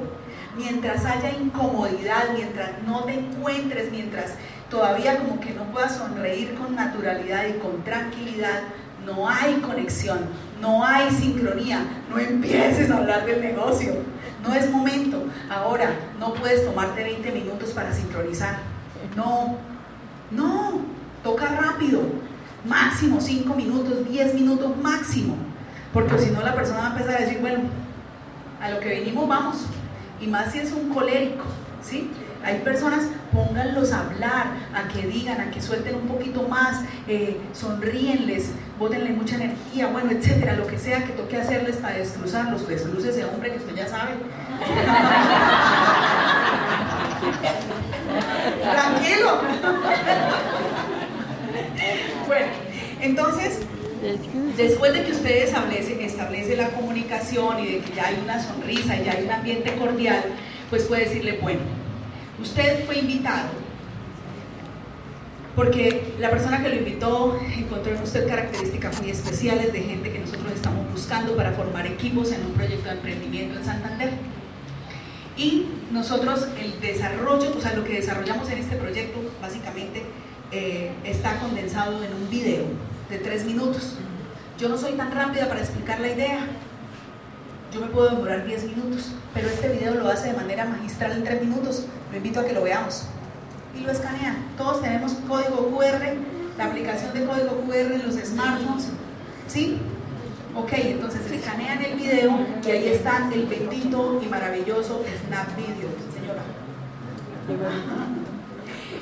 [0.56, 4.34] Mientras haya incomodidad, mientras no te encuentres, mientras
[4.70, 8.62] todavía como que no puedas sonreír con naturalidad y con tranquilidad,
[9.06, 10.20] no hay conexión,
[10.62, 13.96] no hay sincronía, no empieces a hablar del negocio,
[14.44, 15.24] no es momento.
[15.50, 18.60] Ahora, no puedes tomarte 20 minutos para sincronizar,
[19.16, 19.58] no,
[20.32, 20.82] no,
[21.24, 22.02] toca rápido,
[22.66, 25.36] máximo 5 minutos, 10 minutos máximo,
[25.92, 27.62] porque si no la persona va a empezar a decir, bueno,
[28.62, 29.66] a lo que venimos vamos,
[30.20, 31.44] y más si es un colérico,
[31.82, 32.10] ¿sí?
[32.44, 37.40] Hay personas, pónganlos a hablar, a que digan, a que suelten un poquito más, eh,
[37.54, 43.12] sonríenles, bótenle mucha energía, bueno, etcétera, lo que sea que toque hacerles para descruzarlos, descruce
[43.12, 44.16] ese hombre que usted ya sabe.
[48.62, 49.42] Tranquilo.
[52.28, 52.48] bueno,
[53.02, 53.60] entonces,
[54.58, 58.96] después de que ustedes establecen, establece la comunicación y de que ya hay una sonrisa
[58.98, 60.24] y ya hay un ambiente cordial,
[60.70, 61.62] pues puede decirle, bueno,
[62.44, 63.50] Usted fue invitado
[65.56, 70.20] porque la persona que lo invitó encontró en usted características muy especiales de gente que
[70.20, 74.10] nosotros estamos buscando para formar equipos en un proyecto de emprendimiento en Santander.
[75.36, 80.04] Y nosotros el desarrollo, o sea, lo que desarrollamos en este proyecto básicamente
[80.52, 82.66] eh, está condensado en un video
[83.10, 83.96] de tres minutos.
[84.60, 86.48] Yo no soy tan rápida para explicar la idea,
[87.74, 91.24] yo me puedo demorar 10 minutos, pero este video lo hace de manera magistral en
[91.24, 91.88] 3 minutos.
[92.12, 93.06] Lo invito a que lo veamos.
[93.76, 94.46] Y lo escanean.
[94.58, 96.14] Todos tenemos código QR,
[96.56, 98.90] la aplicación de código QR en los smartphones.
[99.48, 99.80] ¿Sí?
[100.56, 106.44] Ok, entonces escanean el video y ahí está el bendito y maravilloso Snap Video, señora.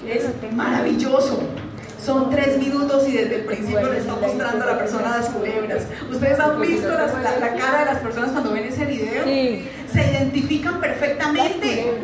[0.08, 1.44] Es maravilloso.
[2.02, 5.84] Son tres minutos y desde el principio le está mostrando a la persona las culebras.
[6.10, 9.26] ¿Ustedes han visto la, cara de las personas cuando ven ese video?
[9.26, 12.02] Se identifican perfectamente.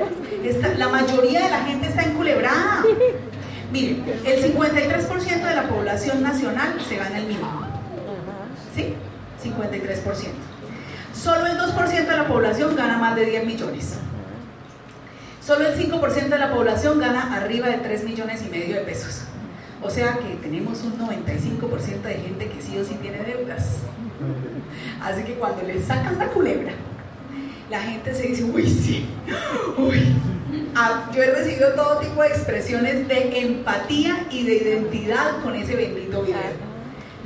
[0.77, 2.83] la mayoría de la gente está enculebrada.
[3.71, 7.65] Miren, el 53% de la población nacional se gana el mínimo.
[8.75, 8.93] ¿Sí?
[9.43, 10.27] 53%.
[11.13, 13.95] Solo el 2% de la población gana más de 10 millones.
[15.45, 19.21] Solo el 5% de la población gana arriba de 3 millones y medio de pesos.
[19.81, 23.77] O sea que tenemos un 95% de gente que sí o sí tiene deudas.
[25.01, 26.73] Así que cuando le sacan la culebra,
[27.69, 29.05] la gente se dice, uy, sí,
[29.77, 30.15] uy.
[30.75, 35.75] Ah, yo he recibido todo tipo de expresiones de empatía y de identidad con ese
[35.75, 36.66] bendito video.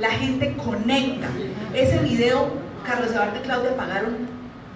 [0.02, 1.28] La gente conecta.
[1.72, 2.48] Ese video,
[2.84, 4.26] Carlos Eduardo y Claudia pagaron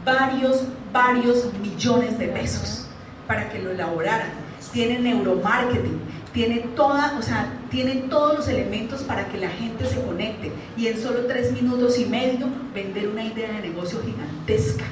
[0.05, 0.63] varios,
[0.93, 2.87] varios millones de pesos
[3.27, 4.29] para que lo elaboraran.
[4.73, 5.99] Tienen neuromarketing,
[6.33, 10.87] tiene toda, o sea, tiene todos los elementos para que la gente se conecte y
[10.87, 14.85] en solo tres minutos y medio vender una idea de negocio gigantesca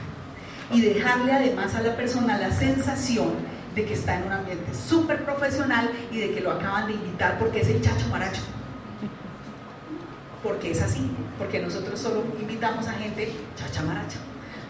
[0.72, 3.34] y dejarle además a la persona la sensación
[3.76, 7.38] de que está en un ambiente súper profesional y de que lo acaban de invitar
[7.38, 8.42] porque es el chacho maracho.
[10.44, 14.18] Porque es así, porque nosotros solo invitamos a gente chacha maracha.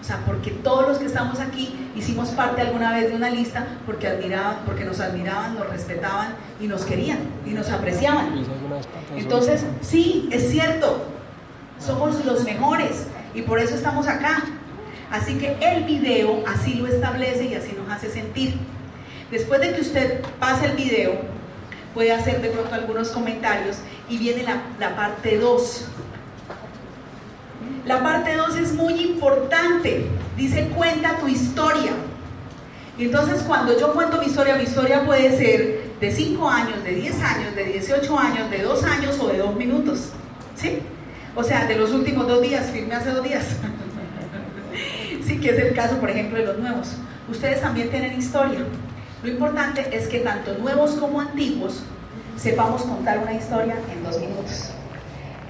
[0.01, 3.67] O sea, porque todos los que estamos aquí hicimos parte alguna vez de una lista
[3.87, 8.45] porque, admiraban, porque nos admiraban, nos respetaban y nos querían y nos apreciaban.
[9.17, 11.07] Entonces, sí, es cierto,
[11.79, 14.45] somos los mejores y por eso estamos acá.
[15.11, 18.59] Así que el video así lo establece y así nos hace sentir.
[19.31, 21.13] Después de que usted pase el video,
[21.95, 23.79] puede hacer de pronto algunos comentarios
[24.09, 25.89] y viene la, la parte 2
[27.87, 30.07] la parte 2 es muy importante.
[30.37, 31.93] Dice, cuenta tu historia.
[32.97, 36.95] Y entonces cuando yo cuento mi historia, mi historia puede ser de 5 años, de
[36.95, 40.11] 10 años, de 18 años, de 2 años o de 2 minutos.
[40.55, 40.79] ¿Sí?
[41.35, 43.45] O sea, de los últimos dos días, firme hace dos días.
[45.27, 46.93] sí, que es el caso, por ejemplo, de los nuevos.
[47.29, 48.61] Ustedes también tienen historia.
[49.23, 51.83] Lo importante es que tanto nuevos como antiguos
[52.37, 54.71] sepamos contar una historia en dos minutos.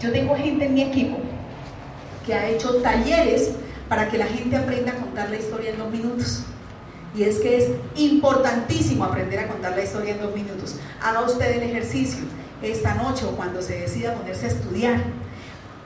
[0.01, 1.19] Yo tengo gente en mi equipo
[2.27, 3.53] que ha hecho talleres
[3.89, 6.43] para que la gente aprenda a contar la historia en dos minutos.
[7.15, 10.77] Y es que es importantísimo aprender a contar la historia en dos minutos.
[11.03, 12.25] Haga usted el ejercicio
[12.63, 15.01] esta noche o cuando se decida ponerse a estudiar.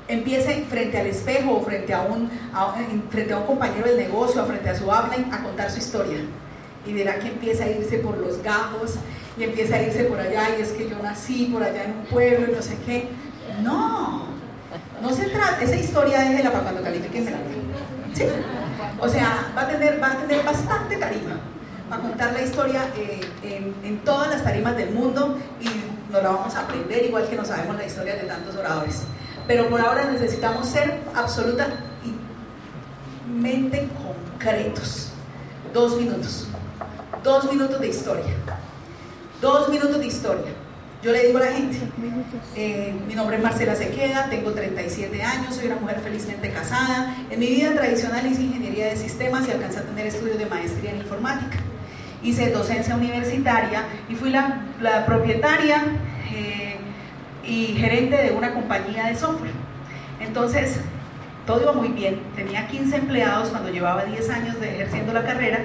[0.07, 2.31] Empiece frente al espejo o frente a un,
[3.11, 6.19] frente a un compañero del negocio o frente a su habla a contar su historia.
[6.87, 8.95] Y verá que empieza a irse por los gajos
[9.39, 12.05] y empieza a irse por allá y es que yo nací por allá en un
[12.07, 13.09] pueblo y no sé qué.
[13.63, 14.27] No,
[15.01, 17.39] No se trata, esa historia déjela para cuando califiquen la
[18.15, 18.25] ¿Sí?
[19.01, 21.39] O sea, va a tener, va a tener bastante tarima
[21.89, 25.69] para contar la historia eh, en, en, todas las tarimas del mundo y
[26.13, 29.03] nos la vamos a aprender igual que no sabemos la historia de tantos oradores.
[29.47, 31.79] Pero por ahora necesitamos ser absolutamente
[34.03, 35.13] concretos.
[35.73, 36.49] Dos minutos.
[37.23, 38.35] Dos minutos de historia.
[39.41, 40.53] Dos minutos de historia.
[41.01, 41.79] Yo le digo a la gente,
[42.57, 47.15] eh, mi nombre es Marcela Sequeda, tengo 37 años, soy una mujer felizmente casada.
[47.31, 50.91] En mi vida tradicional hice ingeniería de sistemas y alcancé a tener estudios de maestría
[50.91, 51.57] en informática.
[52.21, 55.85] Hice docencia universitaria y fui la, propietaria
[56.35, 56.77] eh,
[57.45, 59.53] y gerente de una compañía de software.
[60.19, 60.81] Entonces,
[61.47, 62.21] todo iba muy bien.
[62.35, 65.61] Tenía 15 empleados cuando llevaba 10 años de ejerciendo la carrera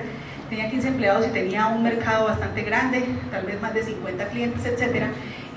[0.54, 4.63] tenía 15 empleados y tenía un mercado bastante grande, tal vez más de 50 clientes,
[4.66, 5.08] etc.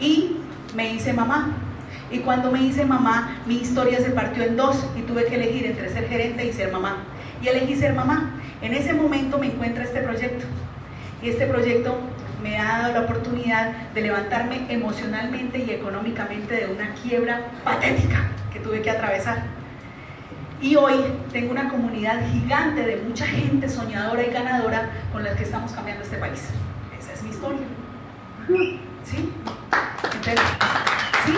[0.00, 0.38] Y
[0.74, 1.54] me hice mamá.
[2.10, 5.66] Y cuando me hice mamá, mi historia se partió en dos y tuve que elegir
[5.66, 7.04] entre ser gerente y ser mamá.
[7.42, 8.40] Y elegí ser mamá.
[8.62, 10.46] En ese momento me encuentra este proyecto.
[11.22, 11.98] Y este proyecto
[12.42, 18.60] me ha dado la oportunidad de levantarme emocionalmente y económicamente de una quiebra patética que
[18.60, 19.55] tuve que atravesar.
[20.60, 20.94] Y hoy
[21.32, 26.02] tengo una comunidad gigante de mucha gente soñadora y ganadora con la que estamos cambiando
[26.02, 26.48] este país.
[26.98, 27.66] Esa es mi historia.
[29.04, 29.32] ¿Sí?
[30.02, 30.40] Entonces,
[31.26, 31.32] ¿sí?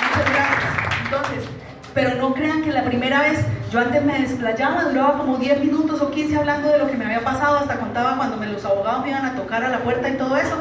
[0.00, 0.72] Muchas gracias.
[1.04, 1.44] Entonces,
[1.92, 6.00] pero no crean que la primera vez yo antes me desplayaba, duraba como 10 minutos
[6.00, 9.02] o 15 hablando de lo que me había pasado, hasta contaba cuando me, los abogados
[9.02, 10.58] me iban a tocar a la puerta y todo eso.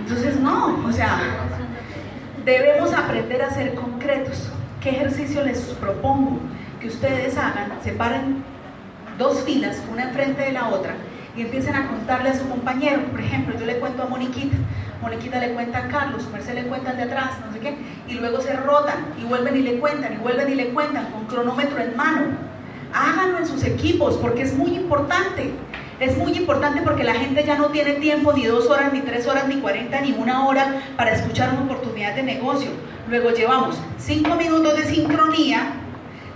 [0.00, 1.18] Entonces, no, o sea,
[2.44, 4.48] debemos aprender a ser concretos.
[4.82, 6.40] ¿Qué ejercicio les propongo?
[6.80, 8.42] Que ustedes hagan, separen
[9.16, 10.94] dos filas, una enfrente de la otra,
[11.36, 13.02] y empiecen a contarle a su compañero.
[13.10, 14.56] Por ejemplo, yo le cuento a Moniquita,
[15.00, 17.76] Moniquita le cuenta a Carlos, Mercedes le cuenta de atrás, no sé qué,
[18.08, 21.26] y luego se rotan y vuelven y le cuentan, y vuelven y le cuentan con
[21.26, 22.22] cronómetro en mano.
[22.92, 25.52] Háganlo en sus equipos porque es muy importante.
[26.00, 29.28] Es muy importante porque la gente ya no tiene tiempo ni dos horas, ni tres
[29.28, 32.70] horas, ni cuarenta, ni una hora para escuchar una oportunidad de negocio.
[33.12, 35.74] Luego llevamos cinco minutos de sincronía,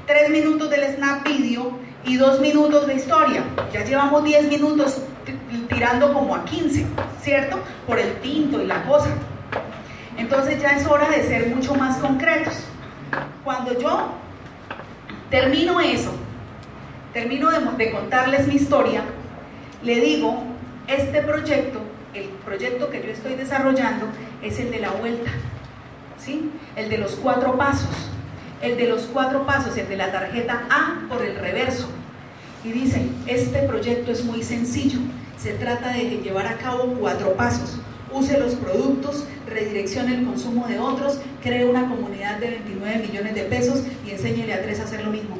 [0.07, 1.71] tres minutos del snap video
[2.05, 3.45] y dos minutos de historia.
[3.73, 5.01] Ya llevamos diez minutos
[5.71, 6.85] tirando como a 15,
[7.23, 7.61] ¿cierto?
[7.87, 9.09] Por el tinto y la cosa.
[10.19, 12.53] Entonces ya es hora de ser mucho más concretos.
[13.43, 14.11] Cuando yo
[15.31, 16.13] termino eso,
[17.15, 19.01] termino de, de contarles mi historia,
[19.83, 20.45] le digo,
[20.89, 21.81] este proyecto,
[22.13, 24.09] el proyecto que yo estoy desarrollando,
[24.43, 25.31] es el de la vuelta,
[26.75, 27.95] El de los cuatro pasos,
[28.61, 31.89] el de los cuatro pasos, el de la tarjeta A por el reverso.
[32.65, 34.99] Y dice, este proyecto es muy sencillo,
[35.39, 37.77] se trata de llevar a cabo cuatro pasos.
[38.13, 43.43] Use los productos, redireccione el consumo de otros, cree una comunidad de 29 millones de
[43.43, 45.37] pesos y enséñele a tres a hacer lo mismo.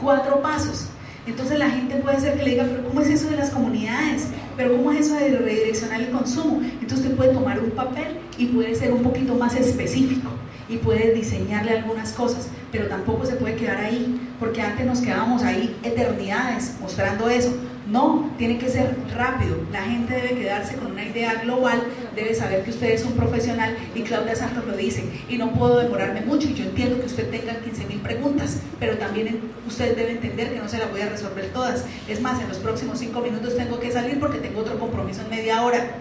[0.00, 0.88] Cuatro pasos.
[1.26, 4.28] Entonces la gente puede ser que le diga, pero ¿cómo es eso de las comunidades?
[4.56, 6.60] ¿Pero cómo es eso de redireccionar el consumo?
[6.62, 10.30] Entonces usted puede tomar un papel y puede ser un poquito más específico
[10.68, 15.42] y puede diseñarle algunas cosas, pero tampoco se puede quedar ahí, porque antes nos quedábamos
[15.42, 17.52] ahí eternidades mostrando eso.
[17.86, 19.56] No, tiene que ser rápido.
[19.70, 21.84] La gente debe quedarse con una idea global,
[22.16, 25.04] debe saber que usted es un profesional y Claudia Santos lo dice.
[25.28, 28.98] Y no puedo demorarme mucho y yo entiendo que usted tenga 15 mil preguntas, pero
[28.98, 31.84] también usted debe entender que no se las voy a resolver todas.
[32.08, 35.30] Es más, en los próximos 5 minutos tengo que salir porque tengo otro compromiso en
[35.30, 35.92] media hora.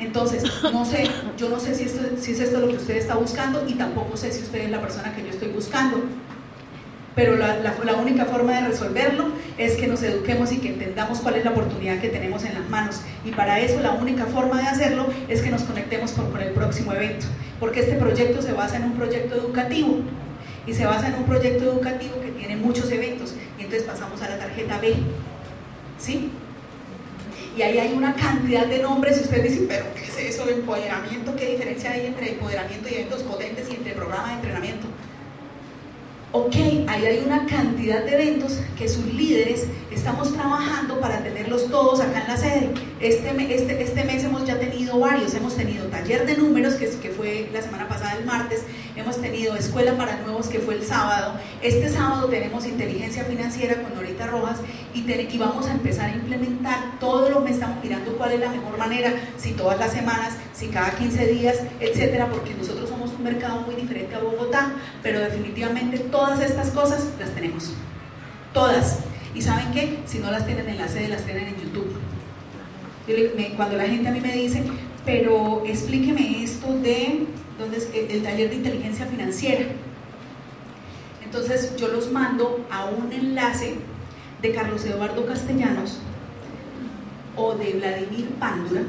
[0.00, 3.16] Entonces, no sé, yo no sé si, esto, si es esto lo que usted está
[3.16, 5.98] buscando y tampoco sé si usted es la persona que yo estoy buscando
[7.14, 11.44] pero la, única forma de resolverlo es que nos eduquemos y que entendamos cuál es
[11.44, 13.00] la oportunidad que tenemos en las manos.
[13.24, 16.50] Y para eso la única forma de hacerlo es que nos conectemos con, con el
[16.50, 17.26] próximo evento,
[17.60, 20.00] porque este proyecto se basa en un proyecto educativo
[20.66, 23.34] y se basa en un proyecto educativo que tiene muchos eventos.
[23.58, 24.94] Y entonces pasamos a la tarjeta B.
[25.98, 26.30] ¿Sí?
[27.56, 30.54] Y ahí hay una cantidad de nombres y ustedes dicen, pero ¿qué es eso de
[30.54, 31.36] empoderamiento?
[31.36, 34.88] ¿Qué diferencia hay entre empoderamiento y eventos potentes y entre programas de entrenamiento?
[36.34, 36.56] Ok,
[36.88, 42.22] ahí hay una cantidad de eventos que sus líderes estamos trabajando para tenerlos todos acá
[42.22, 42.70] en la sede.
[42.98, 47.48] Este, este, este mes hemos ya tenido varios, hemos tenido taller de números, que, fue
[47.52, 48.64] la semana pasada el martes,
[48.96, 53.94] hemos tenido escuela para nuevos, que fue el sábado, este sábado tenemos inteligencia financiera con
[53.94, 54.58] Norita Rojas
[54.92, 58.50] y, y vamos a empezar a implementar todo lo que estamos mirando cuál es la
[58.50, 62.90] mejor manera, si todas las semanas, si cada 15 días, etcétera, porque nosotros
[63.24, 64.72] mercado muy diferente a Bogotá,
[65.02, 67.72] pero definitivamente todas estas cosas las tenemos.
[68.52, 69.00] Todas.
[69.34, 69.98] ¿Y saben qué?
[70.06, 71.96] Si no las tienen en la sede, las tienen en YouTube.
[73.56, 74.62] cuando la gente a mí me dice,
[75.04, 77.26] pero explíqueme esto de
[77.58, 77.88] ¿dónde es?
[77.92, 79.66] el taller de inteligencia financiera.
[81.24, 83.74] Entonces yo los mando a un enlace
[84.40, 85.98] de Carlos Eduardo Castellanos
[87.36, 88.82] o de Vladimir Pándura,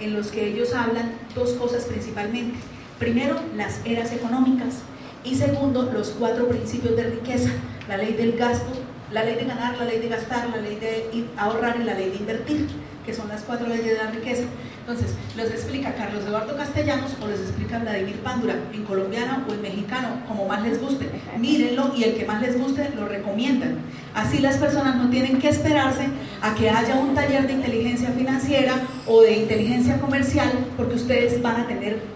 [0.00, 2.58] en los que ellos hablan dos cosas principalmente.
[3.04, 4.76] Primero, las eras económicas
[5.24, 7.50] y segundo, los cuatro principios de riqueza,
[7.86, 8.72] la ley del gasto,
[9.12, 12.08] la ley de ganar, la ley de gastar, la ley de ahorrar y la ley
[12.08, 12.66] de invertir,
[13.04, 14.44] que son las cuatro leyes de la riqueza.
[14.80, 19.60] Entonces, los explica Carlos Eduardo Castellanos o les explica Vladimir Pándura, en colombiano o en
[19.60, 21.10] mexicano, como más les guste.
[21.38, 23.80] Mírenlo y el que más les guste lo recomiendan.
[24.14, 26.08] Así las personas no tienen que esperarse
[26.40, 28.76] a que haya un taller de inteligencia financiera
[29.06, 32.14] o de inteligencia comercial, porque ustedes van a tener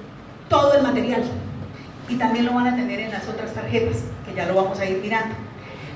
[0.49, 1.23] todo el material
[2.09, 4.87] y también lo van a tener en las otras tarjetas, que ya lo vamos a
[4.87, 5.35] ir mirando.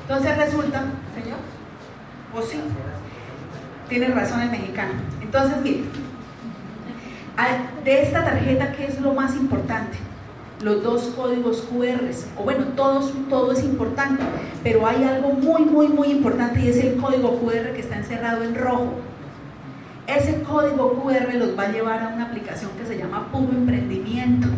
[0.03, 0.85] Entonces resulta,
[1.15, 1.39] señor,
[2.35, 2.61] o sí,
[3.89, 4.93] tiene razón el mexicano.
[5.23, 6.03] Entonces, miren
[7.85, 9.99] de esta tarjeta, ¿qué es lo más importante?
[10.63, 12.01] Los dos códigos QR,
[12.39, 14.23] o bueno, todos, todo es importante,
[14.63, 18.45] pero hay algo muy, muy, muy importante y es el código QR que está encerrado
[18.45, 18.93] en rojo.
[20.17, 24.49] Ese código QR los va a llevar a una aplicación que se llama Puro Emprendimiento.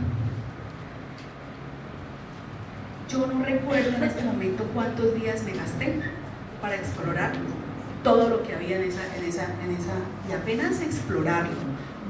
[3.08, 6.00] Yo no recuerdo en este momento cuántos días me gasté
[6.60, 7.32] para explorar
[8.02, 9.94] todo lo que había en esa, en esa, en esa
[10.28, 11.52] y apenas explorarlo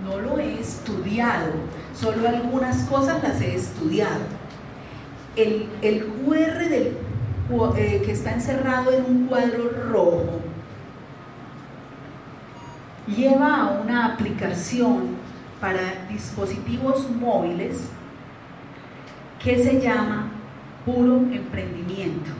[0.04, 1.52] no lo he estudiado,
[1.98, 4.20] solo algunas cosas las he estudiado.
[5.34, 6.96] El, QR del,
[7.76, 10.40] eh, que está encerrado en un cuadro rojo
[13.06, 15.16] lleva a una aplicación
[15.60, 17.88] para dispositivos móviles
[19.42, 20.30] que se llama
[20.84, 22.30] Puro Emprendimiento.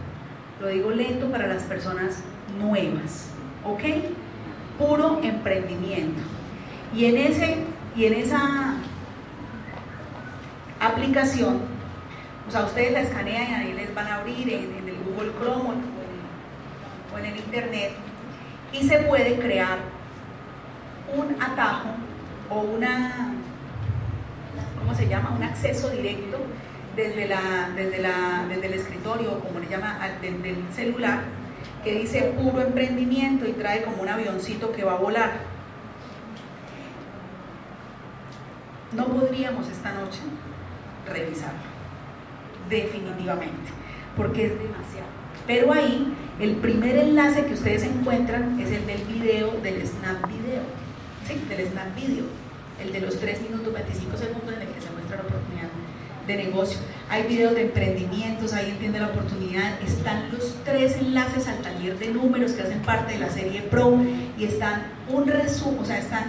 [0.61, 2.23] Lo digo lento para las personas
[2.59, 3.31] nuevas,
[3.65, 3.83] ¿ok?
[4.79, 6.23] Puro Emprendimiento.
[6.95, 7.57] Y en, ese,
[7.97, 8.77] y en esa
[10.81, 11.61] aplicación,
[12.47, 15.71] o sea, ustedes la escanean y ahí les van a abrir en, el Google Chrome
[17.13, 17.93] o en, el Internet
[18.73, 19.79] y se puede crear
[21.17, 21.89] un atajo
[22.51, 23.35] o una,
[24.79, 25.35] ¿cómo se llama?
[25.37, 26.39] Un acceso directo
[26.97, 31.21] desde, la, desde, la, desde el escritorio, como le llama, desde el celular,
[31.83, 35.55] que dice puro emprendimiento y trae como un avioncito que va a volar.
[38.97, 40.21] no podríamos esta noche
[41.07, 41.59] revisarlo,
[42.69, 43.71] definitivamente,
[44.17, 45.09] porque es demasiado.
[45.47, 50.63] Pero ahí, el primer enlace que ustedes encuentran es el del video, del Snap Video,
[51.27, 51.41] ¿sí?
[51.49, 52.25] del Snap Video,
[52.83, 55.69] el de los 3 minutos 25 segundos en el que se muestra la oportunidad
[56.27, 56.79] de negocio.
[57.11, 59.81] Hay videos de emprendimientos, ahí entiende la oportunidad.
[59.83, 63.99] Están los tres enlaces al taller de números que hacen parte de la serie Pro
[64.39, 66.25] y están un resumen, o sea, están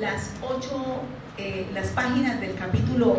[0.00, 1.02] las ocho
[1.36, 3.18] eh, las páginas del capítulo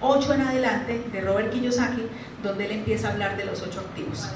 [0.00, 2.02] 8 en adelante de Robert Kiyosaki,
[2.42, 4.28] donde él empieza a hablar de los ocho activos.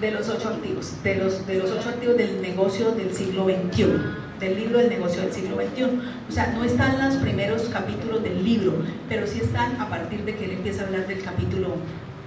[0.00, 4.27] De los ocho activos, de los, de los ocho activos del negocio del siglo XXI,
[4.40, 5.84] del libro del negocio del siglo XXI.
[6.28, 8.74] O sea, no están los primeros capítulos del libro,
[9.08, 11.76] pero sí están a partir de que él empieza a hablar del capítulo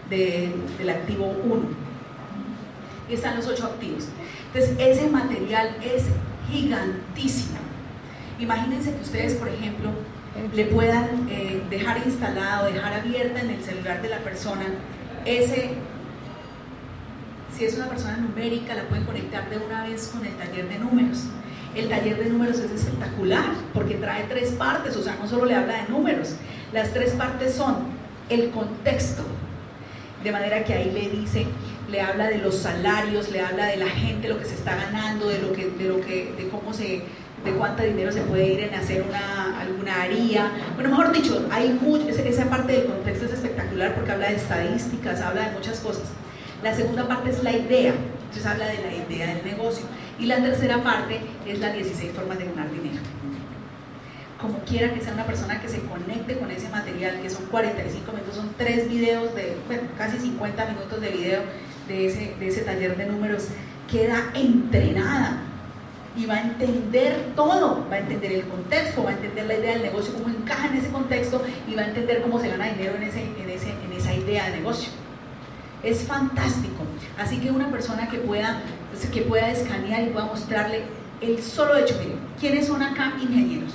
[0.09, 1.62] del activo 1.
[3.09, 4.07] Y están los ocho activos.
[4.53, 6.05] Entonces, ese material es
[6.49, 7.62] gigantísimo
[8.41, 9.91] Imagínense que ustedes, por ejemplo,
[10.55, 14.66] le puedan eh, dejar instalado, dejar abierta en el celular de la persona
[15.26, 15.76] ese,
[17.55, 20.80] si es una persona numérica, la pueden conectar de una vez con el taller de
[20.80, 21.26] números.
[21.76, 25.55] El taller de números es espectacular porque trae tres partes, o sea, no solo le
[25.55, 26.36] habla de números,
[26.74, 27.78] las tres partes son
[28.30, 29.24] el contexto,
[30.24, 31.45] de manera que ahí le dice,
[31.89, 35.28] le habla de los salarios, le habla de la gente, lo que se está ganando,
[35.28, 37.03] de lo que, de lo que, de cómo se
[37.43, 40.51] de cuánto dinero se puede ir en hacer una, alguna haría.
[40.76, 45.22] Bueno, mejor dicho, hay mucho, esa parte del contexto es espectacular porque habla de estadísticas,
[45.22, 46.03] habla de muchas cosas.
[46.63, 49.86] La segunda parte es la idea, entonces habla de la idea del negocio.
[50.22, 53.01] Y la tercera parte es las 16 formas de ganar dinero.
[54.39, 58.11] Como quiera que sea una persona que se conecte con ese material, que son 45
[58.11, 61.41] minutos, son tres videos de, bueno, casi 50 minutos de video
[61.88, 63.47] de ese, de ese taller de números,
[63.89, 65.41] queda entrenada
[66.15, 69.72] y va a entender todo, va a entender el contexto, va a entender la idea
[69.74, 72.93] del negocio, cómo encaja en ese contexto y va a entender cómo se gana dinero
[72.95, 74.91] en, ese, en, ese, en esa idea de negocio.
[75.82, 76.84] Es fantástico.
[77.17, 78.61] Así que una persona que pueda,
[79.12, 80.84] que pueda escanear y pueda mostrarle
[81.22, 83.74] el solo hecho, miren, ¿quiénes son acá ingenieros?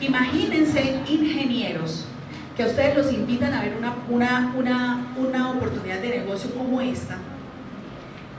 [0.00, 2.04] Imagínense ingenieros
[2.56, 6.80] que a ustedes los invitan a ver una, una, una, una oportunidad de negocio como
[6.80, 7.18] esta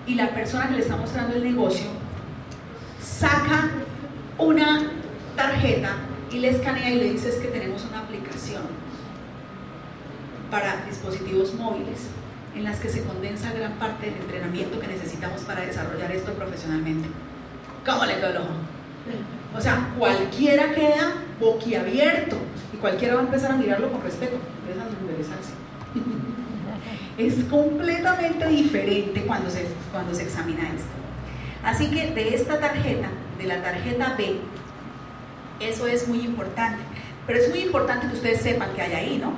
[0.05, 1.87] y la persona que le está mostrando el negocio
[3.01, 3.71] saca
[4.37, 4.91] una
[5.35, 5.95] tarjeta
[6.31, 8.63] y le escanea y le dices que tenemos una aplicación
[10.51, 12.07] para dispositivos móviles
[12.55, 17.09] en las que se condensa gran parte del entrenamiento que necesitamos para desarrollar esto profesionalmente.
[17.85, 18.53] ¿Cómo le quedó el ojo?
[19.55, 22.37] O sea, cualquiera queda boquiabierto
[22.73, 24.37] y cualquiera va a empezar a mirarlo con respeto.
[27.15, 30.89] Es completamente diferente cuando se, cuando se examina esto.
[31.63, 34.37] Así que de esta tarjeta, de la tarjeta B,
[35.59, 36.81] eso es muy importante.
[37.27, 39.33] Pero es muy importante que ustedes sepan que hay ahí, ¿no?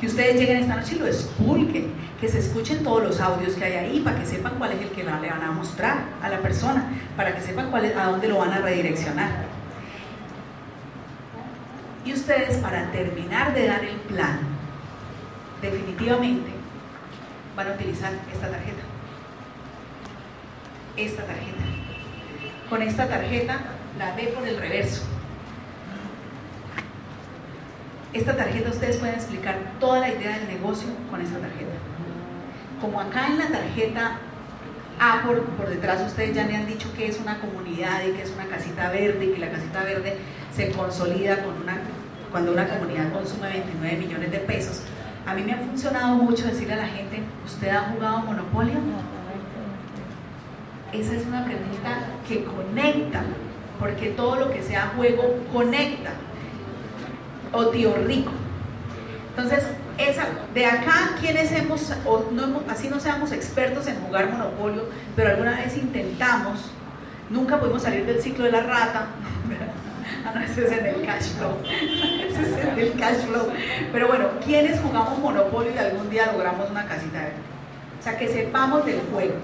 [0.00, 3.64] Que ustedes lleguen esta noche y lo expulquen, que se escuchen todos los audios que
[3.64, 6.38] hay ahí para que sepan cuál es el que le van a mostrar a la
[6.38, 6.84] persona,
[7.16, 9.46] para que sepan cuál es, a dónde lo van a redireccionar.
[12.04, 14.38] Y ustedes para terminar de dar el plan,
[15.60, 16.50] definitivamente
[17.56, 18.82] van a utilizar esta tarjeta.
[20.96, 21.64] Esta tarjeta.
[22.70, 23.58] Con esta tarjeta
[23.98, 25.17] la ve por el reverso
[28.12, 31.72] esta tarjeta ustedes pueden explicar toda la idea del negocio con esta tarjeta.
[32.80, 34.18] Como acá en la tarjeta
[35.00, 38.32] A por, detrás ustedes ya me han dicho que es una comunidad y que es
[38.32, 40.16] una casita verde y que la casita verde
[40.54, 41.78] se consolida con una,
[42.32, 44.82] cuando una comunidad consume 29 millones de pesos.
[45.26, 48.78] A mí me ha funcionado mucho decirle a la gente, ¿usted ha jugado Monopolio?
[50.92, 53.22] Esa es una pregunta que conecta,
[53.78, 56.12] porque todo lo que sea juego conecta
[57.52, 58.32] o tío rico.
[59.30, 59.64] Entonces,
[59.98, 64.84] esa, de acá, quienes hemos, o no, así no seamos expertos en jugar monopolio,
[65.14, 66.70] pero alguna vez intentamos,
[67.30, 69.06] nunca pudimos salir del ciclo de la rata.
[70.24, 71.52] Ah, no, ese es en el cash flow.
[71.64, 73.48] ese es en el cash flow.
[73.92, 77.32] Pero bueno, quienes jugamos monopolio y algún día logramos una casita de
[77.98, 79.34] O sea, que sepamos del juego.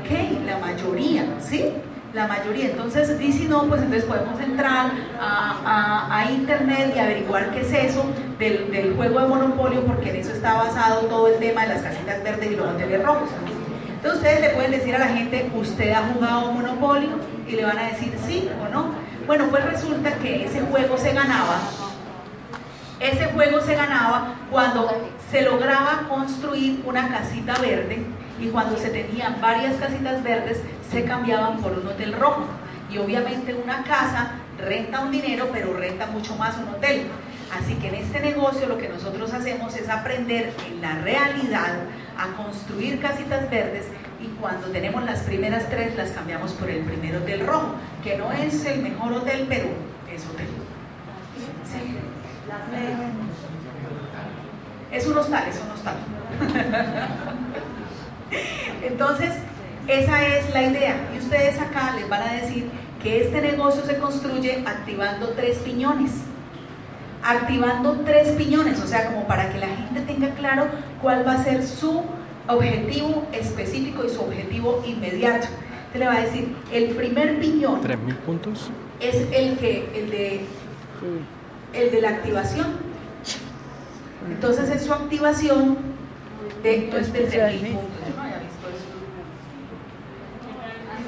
[0.00, 1.72] Ok, la mayoría, ¿sí?
[2.14, 2.66] La mayoría.
[2.66, 8.04] Entonces, y si no, pues entonces podemos entrar a, internet y averiguar qué es eso
[8.38, 12.22] del, juego de monopolio, porque en eso está basado todo el tema de las casitas
[12.22, 13.28] verdes y los hoteles rojos.
[13.88, 17.10] Entonces ustedes le pueden decir a la gente, ¿usted ha jugado monopolio?
[17.46, 18.92] Y le van a decir sí o no.
[19.26, 21.60] Bueno, pues resulta que ese juego se ganaba,
[22.98, 24.90] ese juego se ganaba cuando
[25.32, 28.04] se lograba construir una casita verde
[28.38, 30.60] y cuando se tenían varias casitas verdes
[30.90, 32.44] se cambiaban por un hotel rojo.
[32.90, 37.06] Y obviamente una casa renta un dinero, pero renta mucho más un hotel.
[37.50, 41.76] Así que en este negocio lo que nosotros hacemos es aprender en la realidad
[42.18, 43.86] a construir casitas verdes
[44.20, 47.74] y cuando tenemos las primeras tres las cambiamos por el primer hotel rojo,
[48.04, 49.68] que no es el mejor hotel, pero
[50.14, 50.48] es hotel.
[54.92, 55.96] Es un hostal, es un hostal.
[58.82, 59.32] Entonces,
[59.88, 61.10] esa es la idea.
[61.14, 62.68] Y ustedes acá les van a decir
[63.02, 66.12] que este negocio se construye activando tres piñones.
[67.24, 70.66] Activando tres piñones, o sea, como para que la gente tenga claro
[71.00, 72.02] cuál va a ser su
[72.48, 75.46] objetivo específico y su objetivo inmediato.
[75.86, 77.82] Usted le va a decir, el primer piñón.
[77.82, 78.70] ¿3.000 puntos?
[79.00, 80.40] Es el que, el de,
[81.72, 82.91] el de la activación.
[84.30, 85.78] Entonces, es su activación
[86.62, 88.02] de, de 3.000 puntos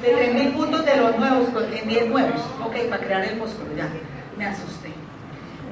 [0.05, 3.89] de 3.000 puntos de los nuevos, en 10 nuevos, ok, para crear el músculo, ya,
[4.37, 4.89] me asusté.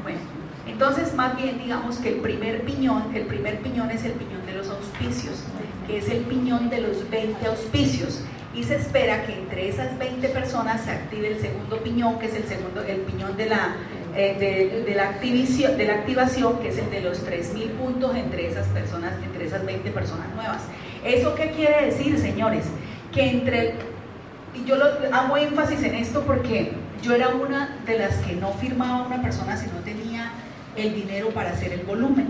[0.01, 0.19] Bueno,
[0.65, 4.53] entonces más bien digamos que el primer piñón, el primer piñón es el piñón de
[4.53, 5.43] los auspicios,
[5.87, 8.21] que es el piñón de los 20 auspicios,
[8.55, 12.35] y se espera que entre esas 20 personas se active el segundo piñón, que es
[12.35, 13.75] el segundo, el piñón de la,
[14.15, 18.47] eh, de, la, activación, de la activación, que es el de los 3.000 puntos entre
[18.47, 20.61] esas personas, entre esas 20 personas nuevas.
[21.03, 22.65] ¿Eso qué quiere decir, señores?
[23.11, 23.75] Que entre
[24.53, 28.53] y yo lo, hago énfasis en esto porque yo era una de las que no
[28.53, 30.31] firmaba una persona si no tenía
[30.75, 32.27] el dinero para hacer el volumen.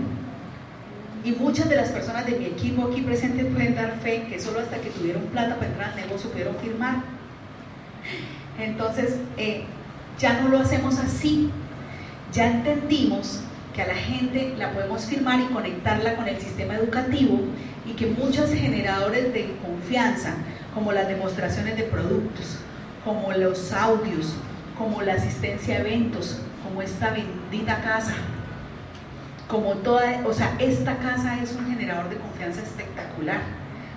[1.24, 4.60] Y muchas de las personas de mi equipo aquí presentes pueden dar fe que solo
[4.60, 6.96] hasta que tuvieron plata para entrar al negocio pudieron firmar.
[8.58, 9.64] Entonces, eh,
[10.18, 11.50] ya no lo hacemos así.
[12.34, 17.38] Ya entendimos que a la gente la podemos firmar y conectarla con el sistema educativo
[17.86, 20.34] y que muchos generadores de confianza
[20.74, 22.58] como las demostraciones de productos,
[23.04, 24.34] como los audios,
[24.76, 28.14] como la asistencia a eventos, como esta bendita casa,
[29.46, 33.42] como toda, o sea, esta casa es un generador de confianza espectacular,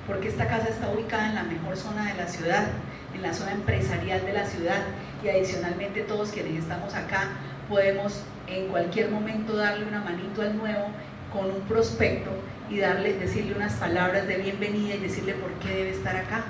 [0.05, 2.67] porque esta casa está ubicada en la mejor zona de la ciudad,
[3.15, 4.81] en la zona empresarial de la ciudad,
[5.23, 7.29] y adicionalmente todos quienes estamos acá
[7.69, 10.85] podemos en cualquier momento darle una manito al nuevo
[11.31, 12.31] con un prospecto
[12.69, 16.45] y darle, decirle unas palabras de bienvenida y decirle por qué debe estar acá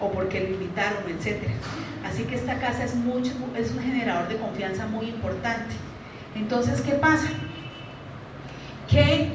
[0.00, 1.42] o porque lo invitaron, etc.
[2.04, 5.74] Así que esta casa es, mucho, es un generador de confianza muy importante.
[6.34, 7.28] Entonces, ¿qué pasa?
[8.90, 9.30] Que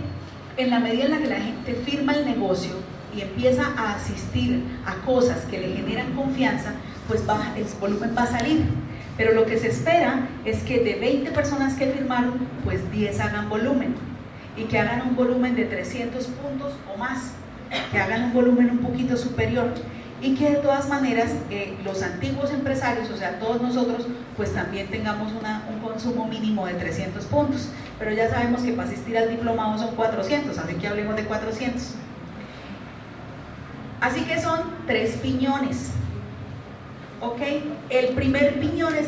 [0.58, 2.74] en la medida en la que la gente firma el negocio
[3.16, 6.74] y empieza a asistir a cosas que le generan confianza,
[7.08, 8.66] pues va, el volumen va a salir.
[9.22, 13.50] Pero lo que se espera es que de 20 personas que firmaron, pues 10 hagan
[13.50, 13.94] volumen
[14.58, 17.34] y que hagan un volumen de 300 puntos o más,
[17.92, 19.76] que hagan un volumen un poquito superior
[20.24, 24.08] y que de todas maneras eh, los antiguos empresarios, o sea, todos nosotros,
[24.38, 27.70] pues también tengamos un consumo mínimo de 300 puntos.
[28.00, 31.92] Pero ya sabemos que para asistir al diplomado son 400, así que hablemos de 400.
[34.00, 35.92] Así que son tres piñones.
[37.22, 37.40] ¿Ok?
[37.90, 39.08] El primer piñón es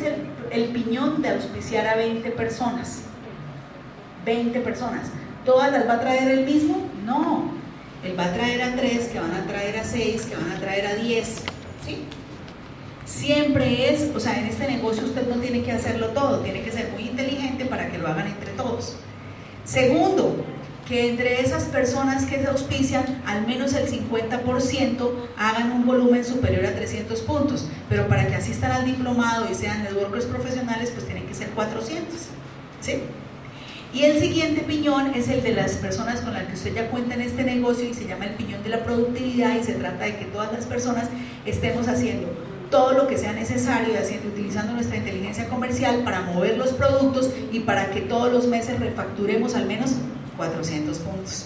[0.51, 3.01] el, piñón de auspiciar a 20 personas.
[4.23, 5.09] 20 personas.
[5.43, 6.87] ¿Todas las va a traer el mismo?
[7.05, 7.51] No.
[8.03, 10.59] Él va a traer a 3, que van a traer a 6, que van a
[10.59, 11.27] traer a 10.
[11.85, 12.05] ¿Sí?
[13.05, 16.71] Siempre es, o sea, en este negocio usted no tiene que hacerlo todo, tiene que
[16.71, 18.95] ser muy inteligente para que lo hagan entre todos.
[19.65, 20.45] Segundo,
[20.87, 26.65] que entre esas personas que se auspician, al menos el 50% hagan un volumen superior
[26.65, 27.69] a 300 puntos.
[27.89, 32.05] Pero para que asistan al diplomado y sean networkers profesionales, pues tienen que ser 400.
[32.81, 33.01] ¿Sí?
[33.93, 37.13] Y el siguiente piñón es el de las personas con las que usted ya cuenta
[37.13, 40.17] en este negocio y se llama el piñón de la productividad y se trata de
[40.17, 41.09] que todas las personas
[41.45, 42.27] estemos haciendo
[42.71, 47.59] todo lo que sea necesario, haciendo, utilizando nuestra inteligencia comercial para mover los productos y
[47.59, 49.91] para que todos los meses refacturemos al menos
[50.37, 51.45] 400 puntos.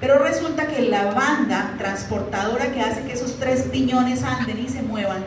[0.00, 4.82] Pero resulta que la banda transportadora que hace que esos tres piñones anden y se
[4.82, 5.24] muevan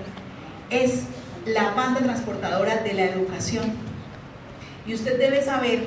[0.70, 1.04] es
[1.46, 3.74] la banda transportadora de la educación.
[4.86, 5.84] Y usted debe saber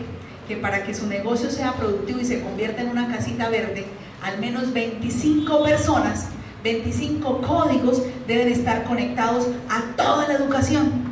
[0.46, 3.84] que para que su negocio sea productivo y se convierta en una casita verde,
[4.22, 6.28] al menos 25 personas,
[6.64, 11.08] 25 códigos deben estar conectados a toda la educación.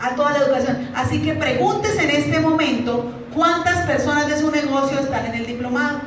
[0.00, 0.88] A toda la educación.
[0.94, 6.00] Así que pregúntese en este momento cuántas personas de su negocio están en el diplomado.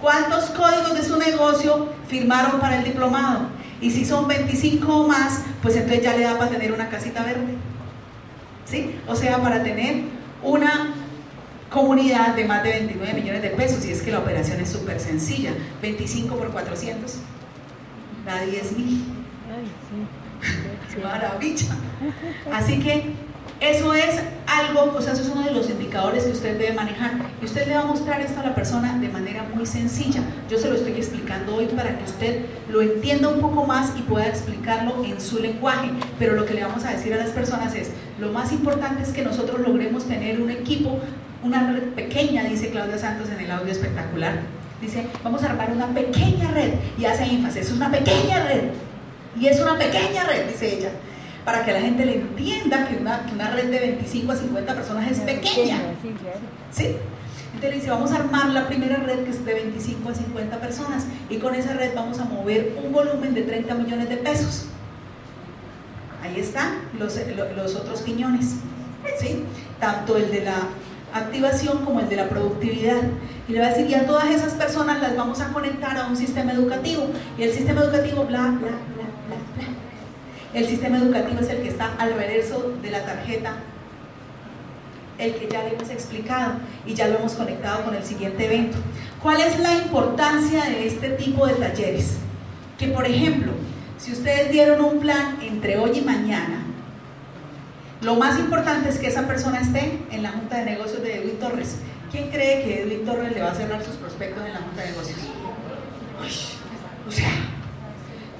[0.00, 3.48] ¿Cuántos códigos de su negocio firmaron para el diplomado?
[3.80, 7.24] Y si son 25 o más, pues entonces ya le da para tener una casita
[7.24, 7.56] verde.
[8.64, 8.94] ¿Sí?
[9.08, 10.04] O sea, para tener
[10.40, 10.94] una
[11.70, 15.00] comunidad de más de 29 millones de pesos, y es que la operación es súper
[15.00, 15.50] sencilla,
[15.82, 17.16] 25 por 400,
[18.24, 19.04] da 10 mil.
[21.02, 21.66] Maravilla.
[22.52, 23.12] Así que
[23.60, 27.12] eso es algo, o sea, eso es uno de los indicadores que usted debe manejar.
[27.42, 30.22] Y usted le va a mostrar esto a la persona de manera muy sencilla.
[30.48, 34.02] Yo se lo estoy explicando hoy para que usted lo entienda un poco más y
[34.02, 35.90] pueda explicarlo en su lenguaje.
[36.18, 39.10] Pero lo que le vamos a decir a las personas es, lo más importante es
[39.10, 41.00] que nosotros logremos tener un equipo
[41.42, 44.40] una red pequeña, dice Claudia Santos en el audio espectacular.
[44.80, 48.64] Dice, vamos a armar una pequeña red y hace énfasis, es una pequeña red.
[49.38, 50.90] Y es una pequeña red, dice ella,
[51.48, 54.74] para que la gente le entienda que una, que una red de 25 a 50
[54.74, 55.80] personas es pequeña.
[56.70, 56.94] ¿Sí?
[57.54, 60.60] Entonces le dice, vamos a armar la primera red que es de 25 a 50
[60.60, 64.66] personas y con esa red vamos a mover un volumen de 30 millones de pesos.
[66.22, 67.18] Ahí están los,
[67.56, 68.56] los otros piñones.
[69.18, 69.42] ¿sí?
[69.80, 70.68] Tanto el de la
[71.14, 73.00] activación como el de la productividad.
[73.48, 76.08] Y le va a decir, y a todas esas personas las vamos a conectar a
[76.08, 77.06] un sistema educativo.
[77.38, 78.97] Y el sistema educativo, bla, bla, bla, bla, bla.
[80.58, 83.58] El sistema educativo es el que está al reverso de la tarjeta,
[85.16, 86.54] el que ya le hemos explicado
[86.84, 88.76] y ya lo hemos conectado con el siguiente evento.
[89.22, 92.16] ¿Cuál es la importancia de este tipo de talleres?
[92.76, 93.52] Que, por ejemplo,
[93.98, 96.64] si ustedes dieron un plan entre hoy y mañana,
[98.02, 101.38] lo más importante es que esa persona esté en la Junta de Negocios de Edwin
[101.38, 101.76] Torres.
[102.10, 104.90] ¿Quién cree que Edwin Torres le va a cerrar sus prospectos en la Junta de
[104.90, 105.18] Negocios?
[107.06, 107.30] o sea,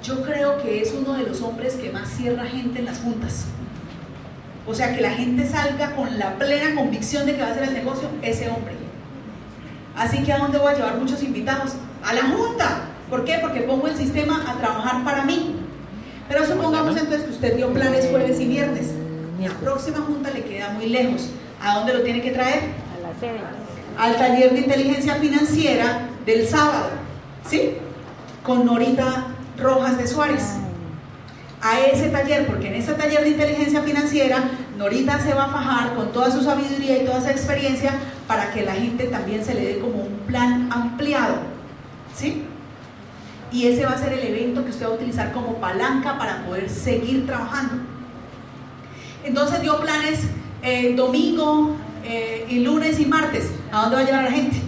[0.09, 3.45] yo creo que es uno de los hombres que más cierra gente en las juntas.
[4.67, 7.65] O sea, que la gente salga con la plena convicción de que va a hacer
[7.65, 8.73] el negocio, ese hombre.
[9.97, 11.73] Así que ¿a dónde voy a llevar muchos invitados?
[12.03, 12.85] A la junta.
[13.11, 13.39] ¿Por qué?
[13.41, 15.57] Porque pongo el sistema a trabajar para mí.
[16.29, 18.93] Pero supongamos entonces que usted dio planes jueves y viernes.
[19.41, 21.31] La próxima junta le queda muy lejos.
[21.63, 22.61] ¿A dónde lo tiene que traer?
[22.97, 23.41] A la sede.
[23.99, 26.91] Al taller de inteligencia financiera del sábado,
[27.49, 27.75] ¿sí?
[28.43, 29.28] Con Norita
[29.59, 30.55] Rojas de Suárez.
[31.61, 35.95] A ese taller, porque en ese taller de inteligencia financiera, Norita se va a fajar
[35.95, 37.93] con toda su sabiduría y toda su experiencia
[38.29, 41.37] para que la gente también se le dé como un plan ampliado,
[42.15, 42.45] ¿sí?
[43.51, 46.45] Y ese va a ser el evento que usted va a utilizar como palanca para
[46.45, 47.83] poder seguir trabajando.
[49.25, 50.21] Entonces dio planes
[50.63, 53.51] eh, domingo eh, y lunes y martes.
[53.73, 54.68] ¿A dónde va a llevar la gente?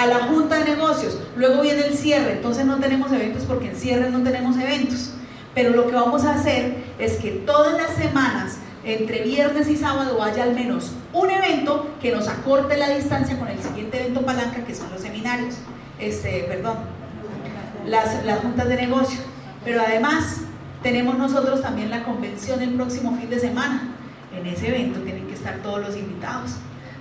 [0.00, 1.18] A la junta de negocios.
[1.36, 2.32] Luego viene el cierre.
[2.32, 5.10] Entonces no tenemos eventos porque en cierre no tenemos eventos.
[5.54, 10.22] Pero lo que vamos a hacer es que todas las semanas, entre viernes y sábado,
[10.22, 14.64] haya al menos un evento que nos acorte la distancia con el siguiente evento palanca,
[14.64, 15.56] que son los seminarios,
[15.98, 16.78] este, perdón,
[17.86, 19.20] las, las juntas de negocio.
[19.66, 20.38] Pero además,
[20.82, 23.82] tenemos nosotros también la convención el próximo fin de semana.
[24.34, 26.52] En ese evento tienen que estar todos los invitados.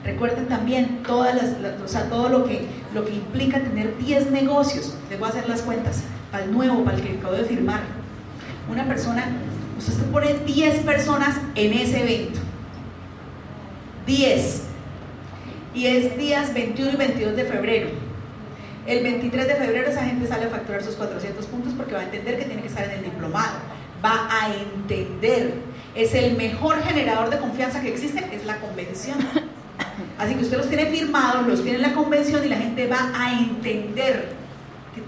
[0.09, 4.95] Recuerden también todas las, todo lo que, lo que implica tener 10 negocios.
[5.07, 6.01] Les voy a hacer las cuentas
[6.31, 7.81] para el nuevo, para el que acabo de firmar.
[8.71, 9.27] Una persona,
[9.77, 12.39] usted pone 10 personas en ese evento.
[14.07, 14.63] 10.
[15.75, 17.89] Y es días 21 y 22 de febrero.
[18.87, 22.05] El 23 de febrero esa gente sale a facturar sus 400 puntos porque va a
[22.05, 23.57] entender que tiene que estar en el diplomado.
[24.03, 25.53] Va a entender.
[25.93, 29.19] Es el mejor generador de confianza que existe, es la convención.
[30.19, 33.09] Así que usted los tiene firmados, los tiene en la convención y la gente va
[33.15, 34.33] a entender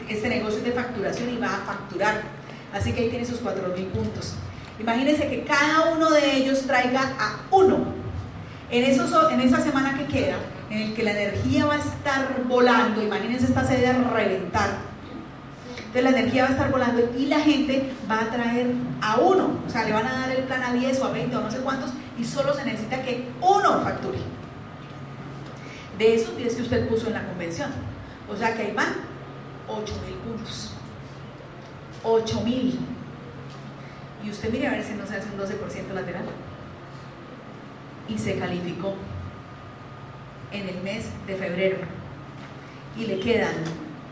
[0.07, 2.21] que este negocio es de facturación y va a facturar.
[2.73, 4.35] Así que ahí tiene sus 4.000 puntos.
[4.79, 7.79] Imagínense que cada uno de ellos traiga a uno.
[8.71, 10.37] En, esos, en esa semana que queda,
[10.69, 14.69] en el que la energía va a estar volando, imagínense esta sede a reventar.
[15.77, 18.67] Entonces la energía va a estar volando y la gente va a traer
[19.01, 19.59] a uno.
[19.67, 21.51] O sea, le van a dar el plan a 10 o a 20 o no
[21.51, 24.19] sé cuántos y solo se necesita que uno facture
[26.01, 27.69] de esos 10 que usted puso en la convención.
[28.27, 28.93] O sea que ahí van
[29.67, 30.73] 8 mil puntos.
[32.03, 32.79] 8 mil.
[34.23, 36.25] Y usted mire a ver si no se hace un 12% lateral.
[38.09, 38.95] Y se calificó
[40.51, 41.77] en el mes de febrero.
[42.97, 43.53] Y le quedan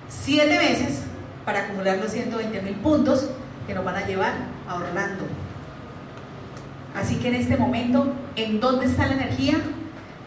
[0.09, 1.05] 7 meses
[1.43, 3.31] para acumular los 120 mil puntos
[3.65, 4.33] que nos van a llevar
[4.67, 5.25] a Orlando.
[6.95, 9.59] Así que en este momento, ¿en dónde está la energía?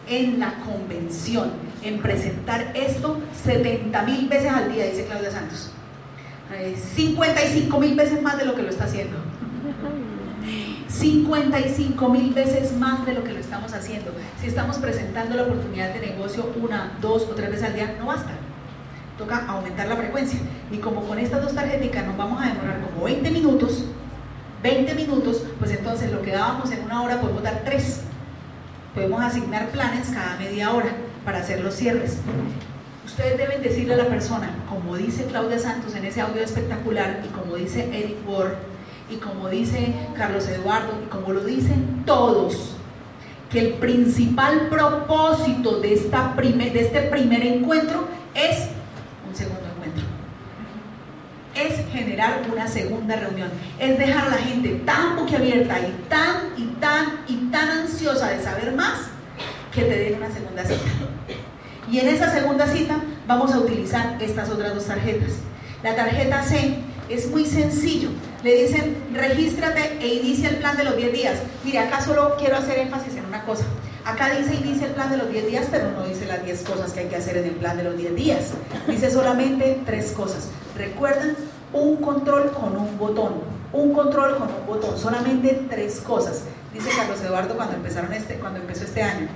[0.07, 1.51] En la convención,
[1.83, 5.71] en presentar esto 70 mil veces al día, dice Claudia Santos.
[6.95, 9.17] 55 mil veces más de lo que lo está haciendo.
[10.89, 14.11] 55 mil veces más de lo que lo estamos haciendo.
[14.39, 18.07] Si estamos presentando la oportunidad de negocio una, dos o tres veces al día, no
[18.07, 18.31] basta.
[19.17, 20.39] Toca aumentar la frecuencia.
[20.71, 23.85] Y como con estas dos tarjetas nos vamos a demorar como 20 minutos,
[24.61, 28.01] 20 minutos, pues entonces lo que dábamos en una hora podemos dar tres
[28.93, 30.91] Podemos asignar planes cada media hora
[31.25, 32.17] para hacer los cierres.
[33.05, 37.27] Ustedes deben decirle a la persona, como dice Claudia Santos en ese audio espectacular, y
[37.29, 38.53] como dice Eric Ward,
[39.09, 42.75] y como dice Carlos Eduardo, y como lo dicen todos,
[43.49, 48.69] que el principal propósito de, esta de este primer encuentro es
[49.27, 50.03] un segundo encuentro.
[51.55, 53.49] Es generar una segunda reunión.
[53.79, 58.43] Es dejar a la gente tan boquiabierta y tan y tan y tan ansiosa de
[58.43, 58.99] saber más
[59.73, 60.81] que te den una segunda cita.
[61.89, 65.31] Y en esa segunda cita vamos a utilizar estas otras dos tarjetas.
[65.81, 66.75] La tarjeta C
[67.07, 68.09] es muy sencillo.
[68.43, 71.39] Le dicen, regístrate e inicia el plan de los 10 días.
[71.63, 73.63] Mire, acá solo quiero hacer énfasis en una cosa.
[74.03, 76.91] Acá dice inicia el plan de los 10 días, pero no dice las 10 cosas
[76.91, 78.51] que hay que hacer en el plan de los 10 días.
[78.89, 80.49] Dice solamente tres cosas.
[80.75, 81.37] Recuerden,
[81.71, 83.35] un control con un botón.
[83.71, 84.99] Un control con un botón.
[84.99, 89.27] Solamente tres cosas dice Carlos Eduardo cuando empezaron este, cuando empezó este año,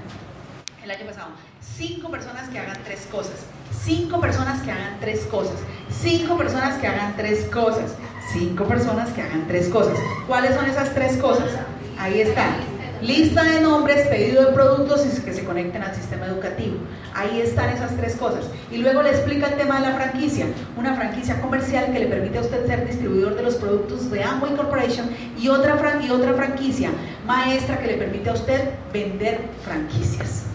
[0.84, 1.30] el año pasado,
[1.62, 3.46] cinco personas que hagan tres cosas,
[3.84, 5.56] cinco personas que hagan tres cosas,
[5.92, 7.92] cinco personas que hagan tres cosas,
[8.34, 9.98] cinco personas que hagan tres cosas.
[10.28, 11.52] ¿Cuáles son esas tres cosas?
[12.00, 12.67] Ahí están.
[13.02, 16.78] Lista de nombres, pedido de productos y que se conecten al sistema educativo.
[17.14, 18.46] Ahí están esas tres cosas.
[18.72, 20.48] Y luego le explica el tema de la franquicia.
[20.76, 24.56] Una franquicia comercial que le permite a usted ser distribuidor de los productos de Amway
[24.56, 26.90] Corporation y otra, franquicia
[27.26, 30.46] maestra que le permite a usted vender franquicias.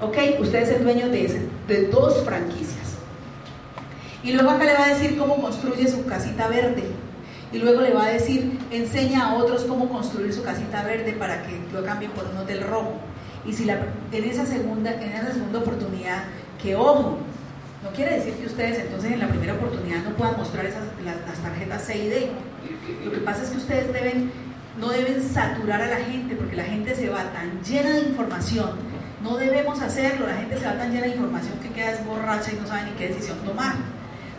[0.00, 0.16] ¿Ok?
[0.40, 2.96] Usted es el dueño de, de dos franquicias.
[4.22, 6.84] Y luego acá le va a decir cómo construye su casita verde
[7.52, 11.42] y luego le va a decir, enseña a otros cómo construir su casita verde para
[11.42, 12.92] que lo cambien por un hotel rojo.
[13.46, 13.78] Y si la,
[14.12, 16.24] en, esa segunda, en esa segunda oportunidad,
[16.62, 17.18] que ojo,
[17.82, 21.38] no quiere decir que ustedes entonces en la primera oportunidad no puedan mostrar esas, las,
[21.38, 22.30] tarjetas C y D.
[23.04, 24.30] Lo que pasa es que ustedes deben,
[24.78, 28.72] no deben saturar a la gente porque la gente se va tan llena de información.
[29.22, 32.56] No debemos hacerlo, la gente se va tan llena de información que queda borracha y
[32.56, 33.74] no sabe ni qué decisión tomar.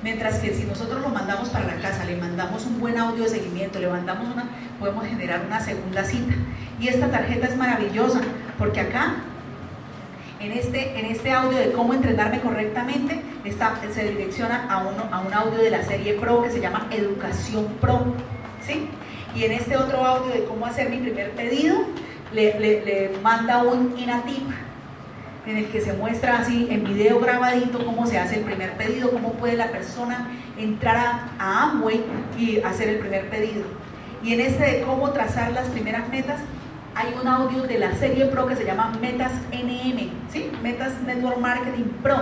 [0.02, 3.30] Mientras que si nosotros lo mandamos para la casa, le mandamos un buen audio de
[3.30, 4.46] seguimiento, le mandamos una,
[4.80, 6.34] podemos generar una segunda cita.
[6.80, 8.22] Y esta tarjeta es maravillosa
[8.58, 9.16] porque acá,
[10.40, 15.20] en este, en este audio de cómo entrenarme correctamente, está, se direcciona a, uno, a
[15.20, 18.14] un audio de la serie Pro que se llama Educación Pro.
[18.66, 18.88] ¿sí?
[19.36, 21.78] Y en este otro audio de cómo hacer mi primer pedido,
[22.32, 24.48] le, le, le manda un INATIP
[25.50, 29.12] en el que se muestra así en video grabadito cómo se hace el primer pedido,
[29.12, 32.04] cómo puede la persona entrar a, a Amway
[32.38, 33.64] y hacer el primer pedido.
[34.24, 36.40] Y en este de cómo trazar las primeras metas,
[36.94, 40.52] hay un audio de la serie Pro que se llama Metas NM, ¿sí?
[40.62, 42.18] Metas Network Marketing Pro.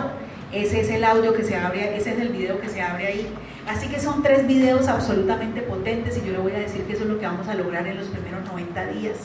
[0.51, 3.27] Ese es el audio que se abre, ese es el video que se abre ahí.
[3.67, 7.03] Así que son tres videos absolutamente potentes y yo le voy a decir que eso
[7.03, 9.17] es lo que vamos a lograr en los primeros 90 días.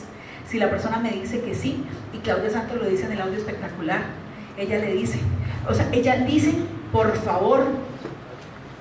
[0.53, 1.83] Si la persona me dice que sí,
[2.13, 4.01] y Claudia Santos lo dice en el audio espectacular,
[4.55, 5.17] ella le dice,
[5.67, 6.53] o sea, ella dice,
[6.91, 7.65] por favor,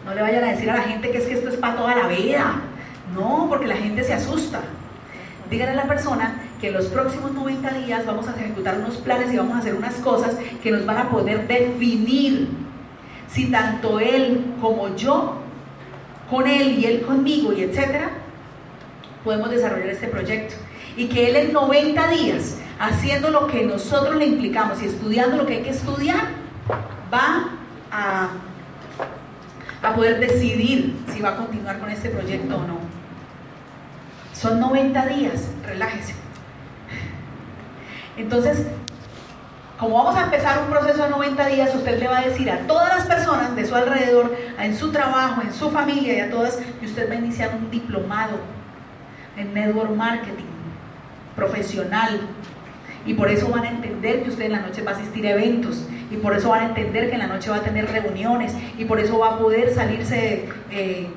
[0.05, 1.95] no le vayan a decir a la gente que es que esto es para toda
[1.95, 2.61] la vida.
[3.14, 4.61] No, porque la gente se asusta.
[5.49, 9.33] Díganle a la persona que en los próximos 90 días vamos a ejecutar unos planes
[9.33, 12.49] y vamos a hacer unas cosas que nos van a poder definir
[13.29, 15.39] si tanto él como yo,
[16.29, 18.11] con él y él conmigo y etcétera,
[19.25, 20.57] podemos desarrollar este proyecto.
[20.97, 25.47] Y que él en 90 días, haciendo lo que nosotros le implicamos y estudiando lo
[25.47, 26.28] que hay que estudiar,
[27.12, 27.49] va
[27.90, 28.30] a,
[29.95, 32.78] poder decidir si va a continuar con este proyecto o no.
[34.32, 36.14] Son 90 días, relájese.
[38.16, 38.66] Entonces,
[39.78, 42.59] como vamos a empezar un proceso de 90 días, usted le va a decir a
[42.66, 46.57] todas las personas de su alrededor, en su trabajo, en su familia y a todas,
[46.57, 48.38] que usted va a iniciar un diplomado
[49.36, 50.51] en network marketing
[51.37, 52.20] profesional.
[53.05, 55.33] Y por eso van a entender que usted en la noche va a asistir a
[55.33, 55.85] eventos.
[56.11, 58.55] Y por eso van a entender que en la noche va a tener reuniones.
[58.78, 61.09] Y por eso va a poder salirse, eh,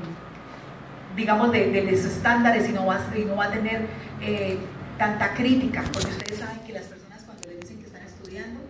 [1.16, 3.88] digamos, de, los estándares y no va, y no va a tener
[4.22, 4.58] eh,
[4.98, 5.84] tanta crítica.
[5.94, 8.62] Porque ustedes saben que las personas cuando le dicen que están estudiando,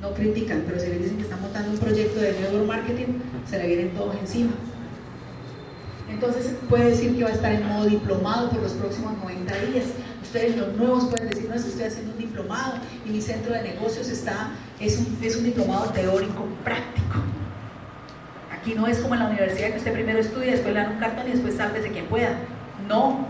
[0.00, 0.62] no critican.
[0.66, 3.18] Pero si le dicen que están montando un proyecto de network marketing,
[3.48, 4.52] se le vienen todos encima.
[6.08, 9.84] Entonces puede decir que va a estar en modo diplomado por los próximos 90 días.
[10.34, 12.74] Ustedes los nuevos pueden decir, no, estoy haciendo un diplomado
[13.06, 14.48] y mi centro de negocios está,
[14.80, 17.20] es un, es un diplomado teórico práctico.
[18.52, 20.98] Aquí no es como en la universidad que usted primero estudia, después le dan un
[20.98, 22.30] cartón y después sálvese quien pueda.
[22.88, 23.28] No.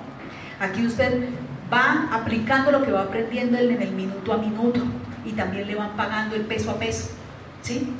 [0.58, 1.28] Aquí usted
[1.70, 4.80] va aplicando lo que va aprendiendo en el minuto a minuto
[5.26, 7.10] y también le van pagando el peso a peso.
[7.60, 7.92] ¿Sí?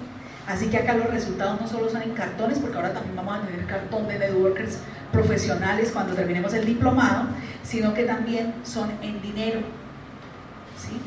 [0.47, 3.41] Así que acá los resultados no solo son en cartones, porque ahora también vamos a
[3.43, 4.79] tener cartón de networkers
[5.15, 7.29] profesionales cuando terminemos el diplomado,
[7.63, 9.61] sino que también son en dinero.
[10.77, 11.01] ¿sí?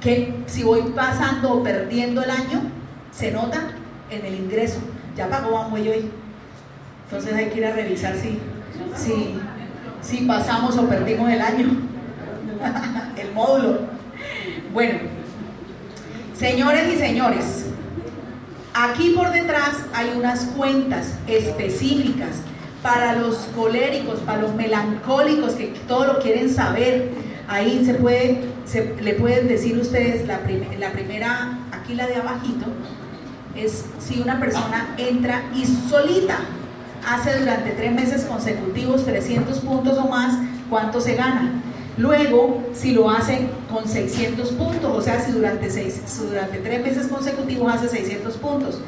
[0.00, 2.62] Que si voy pasando o perdiendo el año,
[3.10, 3.72] se nota
[4.10, 4.78] en el ingreso.
[5.16, 6.10] Ya pagó Amway hoy.
[7.04, 8.38] Entonces hay que ir a revisar si,
[8.94, 9.40] si,
[10.00, 11.68] si pasamos o perdimos el año,
[13.16, 13.80] el módulo.
[14.72, 14.98] Bueno,
[16.34, 17.64] señores y señores,
[18.74, 22.38] Aquí por detrás hay unas cuentas específicas
[22.84, 27.12] para los coléricos, para los melancólicos que todo lo quieren saber.
[27.48, 32.66] Ahí se puede, se, le pueden decir ustedes la, primera, aquí la de abajito,
[33.56, 36.36] es si una persona entra y solita
[37.08, 40.34] hace durante tres meses consecutivos 300 puntos o más,
[40.68, 41.52] ¿cuánto se gana?
[41.96, 47.88] Luego, si lo hace con 600 puntos, o sea, si durante tres meses consecutivos hace
[47.88, 48.80] 600 puntos.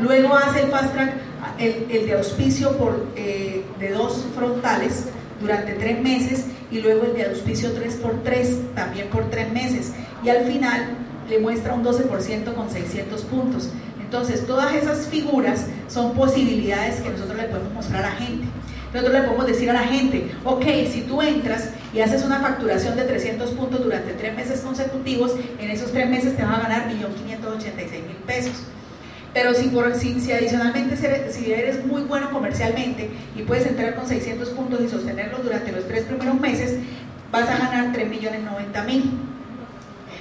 [0.00, 1.14] Luego hace el fast track,
[1.58, 5.06] el, de auspicio por, eh, de dos frontales
[5.40, 9.92] durante tres meses y luego el de auspicio 3 por 3 también por tres meses.
[10.24, 10.96] Y al final
[11.28, 13.70] le muestra un 12% con 600 puntos.
[14.00, 18.46] Entonces, todas esas figuras son posibilidades que nosotros le podemos mostrar a gente.
[18.94, 22.94] Nosotros le podemos decir a la gente, ok, si tú entras y haces una facturación
[22.94, 26.88] de 300 puntos durante tres meses consecutivos, en esos tres meses te van a ganar
[26.88, 28.52] 1.586.000 pesos.
[29.32, 30.96] Pero si, por, si adicionalmente
[31.32, 35.88] si eres muy bueno comercialmente y puedes entrar con 600 puntos y sostenerlos durante los
[35.88, 36.78] tres primeros meses,
[37.32, 39.02] vas a ganar 3.090.000.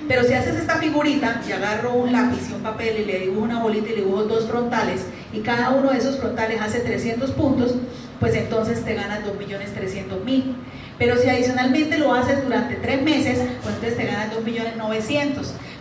[0.08, 3.42] Pero si haces esta figurita y agarro un lápiz y un papel y le dibujo
[3.42, 7.32] una bolita y le dibujo dos frontales y cada uno de esos frontales hace 300
[7.32, 7.76] puntos,
[8.20, 10.56] pues entonces te ganas 2.300.000.
[10.98, 15.34] Pero si adicionalmente lo haces durante tres meses, pues entonces te ganas 2.900.000.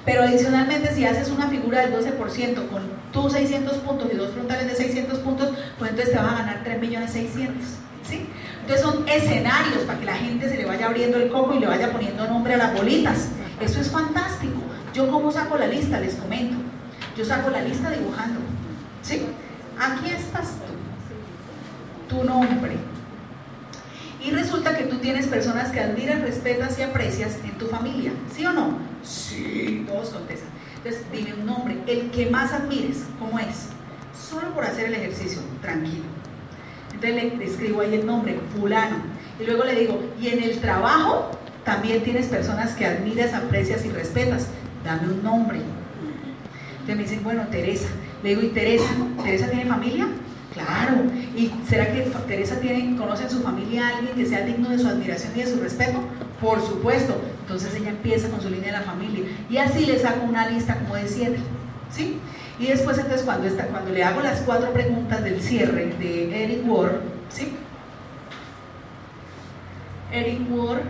[0.04, 4.66] Pero adicionalmente si haces una figura del 12% con tus 600 puntos y dos frontales
[4.66, 7.50] de 600 puntos, pues entonces te vas a ganar 3.600.000.
[8.08, 8.26] ¿sí?
[8.62, 11.66] Entonces son escenarios para que la gente se le vaya abriendo el coco y le
[11.66, 13.28] vaya poniendo nombre a las bolitas.
[13.60, 14.60] Eso es fantástico.
[14.92, 16.56] Yo cómo saco la lista, les comento.
[17.16, 18.40] Yo saco la lista dibujando.
[19.02, 19.22] ¿Sí?
[19.78, 20.72] Aquí estás tú.
[22.08, 22.76] Tu nombre.
[24.24, 28.12] Y resulta que tú tienes personas que admiras, respetas y aprecias en tu familia.
[28.34, 28.78] ¿Sí o no?
[29.02, 30.48] Sí, todos contestan.
[30.76, 31.76] Entonces, dime un nombre.
[31.86, 33.68] El que más admires, ¿cómo es?
[34.30, 36.04] Solo por hacer el ejercicio, tranquilo.
[36.92, 38.96] Entonces le escribo ahí el nombre, fulano.
[39.40, 41.30] Y luego le digo, ¿y en el trabajo?
[41.64, 44.48] También tienes personas que admiras, aprecias y respetas.
[44.84, 45.60] Dame un nombre.
[46.72, 47.88] Entonces me dicen, bueno, Teresa.
[48.22, 48.90] Le digo, ¿y Teresa?
[49.24, 50.06] ¿Teresa tiene familia?
[50.52, 51.04] Claro.
[51.34, 54.78] ¿Y será que Teresa tiene, conoce en su familia a alguien que sea digno de
[54.78, 56.00] su admiración y de su respeto?
[56.40, 57.20] Por supuesto.
[57.40, 59.24] Entonces ella empieza con su línea de la familia.
[59.48, 61.38] Y así le saco una lista como de siete.
[61.90, 62.18] ¿Sí?
[62.58, 66.68] Y después entonces cuando, está, cuando le hago las cuatro preguntas del cierre de Eric
[66.68, 67.54] Ward, ¿sí?
[70.12, 70.82] Eric Ward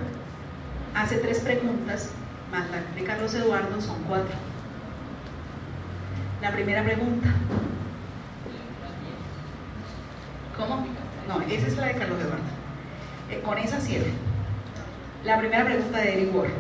[0.95, 2.11] hace tres preguntas,
[2.51, 4.35] más la de Carlos Eduardo son cuatro.
[6.43, 7.29] La primera pregunta.
[10.57, 10.87] ¿Cómo?
[11.29, 12.45] No, esa es la de Carlos Eduardo.
[13.31, 14.11] Eh, con esa cierre.
[15.25, 16.51] La primera pregunta de Eric Ward.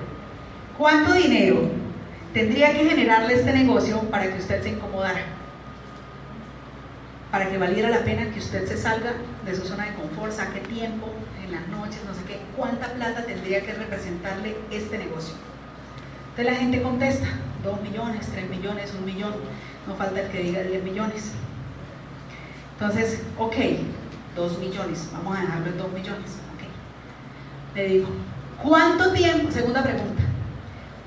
[0.78, 1.70] ¿Cuánto dinero
[2.32, 5.20] tendría que generarle este negocio para que usted se incomodara?
[7.30, 9.12] Para que valiera la pena que usted se salga
[9.44, 11.08] de su zona de confort, saque tiempo
[11.44, 12.38] en las noches, no sé qué.
[12.56, 15.34] ¿Cuánta plata tendría que representarle este negocio?
[16.30, 17.26] Entonces la gente contesta,
[17.64, 19.34] 2 millones, 3 millones, 1 millón,
[19.86, 21.32] no falta el que diga 10 millones.
[22.82, 23.54] Entonces, ok,
[24.34, 26.30] 2 millones, vamos a dejarlo en 2 millones.
[26.56, 26.68] Okay.
[27.76, 28.08] Le digo,
[28.60, 29.52] ¿cuánto tiempo?
[29.52, 30.22] Segunda pregunta,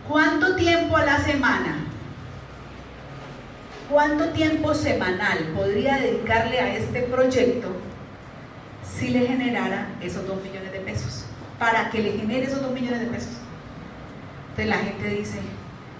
[0.07, 1.79] ¿cuánto tiempo a la semana?
[3.89, 7.67] ¿Cuánto tiempo semanal podría dedicarle a este proyecto
[8.81, 11.25] si le generara esos 2 millones de pesos?
[11.59, 13.33] Para que le genere esos 2 millones de pesos.
[14.51, 15.39] Entonces la gente dice,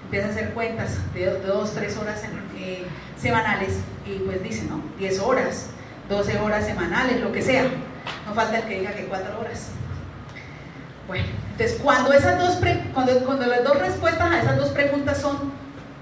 [0.06, 2.24] empieza a hacer cuentas de 2, 3 horas
[2.58, 2.86] eh,
[3.26, 4.84] semanales y pues dice, ¿no?
[5.00, 5.68] 10 horas,
[6.10, 7.64] 12 horas semanales, lo que sea.
[8.28, 9.70] No falta el que diga que 4 horas.
[11.08, 12.60] Bueno, entonces cuando, esas dos
[12.94, 15.52] cuando, cuando las dos respuestas a esas dos preguntas son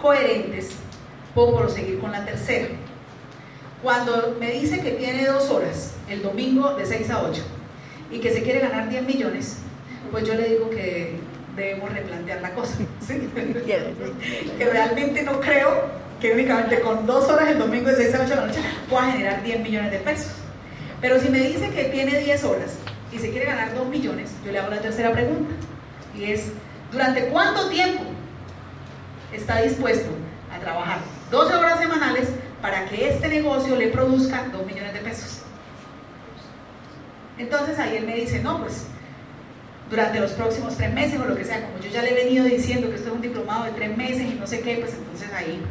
[0.01, 0.71] coherentes,
[1.33, 2.67] puedo proseguir con la tercera.
[3.81, 7.41] Cuando me dice que tiene dos horas, el domingo de 6 a 8,
[8.11, 9.59] y que se quiere ganar 10 millones,
[10.11, 11.19] pues yo le digo que
[11.55, 12.75] debemos replantear la cosa.
[14.57, 18.29] que realmente no creo que únicamente con dos horas el domingo de 6 a 8
[18.29, 20.31] de la noche pueda generar 10 millones de pesos.
[21.01, 22.75] Pero si me dice que tiene 10 horas
[23.11, 25.53] y se quiere ganar 2 millones, yo le hago la tercera pregunta.
[26.17, 26.45] Y es,
[26.93, 28.03] ¿durante cuánto tiempo
[29.33, 30.11] está dispuesto
[30.49, 30.99] a trabajar
[31.29, 32.29] 12 horas semanales
[32.61, 35.41] para que este negocio le produzca 2 millones de pesos?
[37.37, 38.85] Entonces ahí él me dice, no, pues
[39.89, 42.45] durante los próximos tres meses o lo que sea, como yo ya le he venido
[42.45, 45.29] diciendo que esto es un diplomado de tres meses y no sé qué, pues entonces
[45.33, 45.61] ahí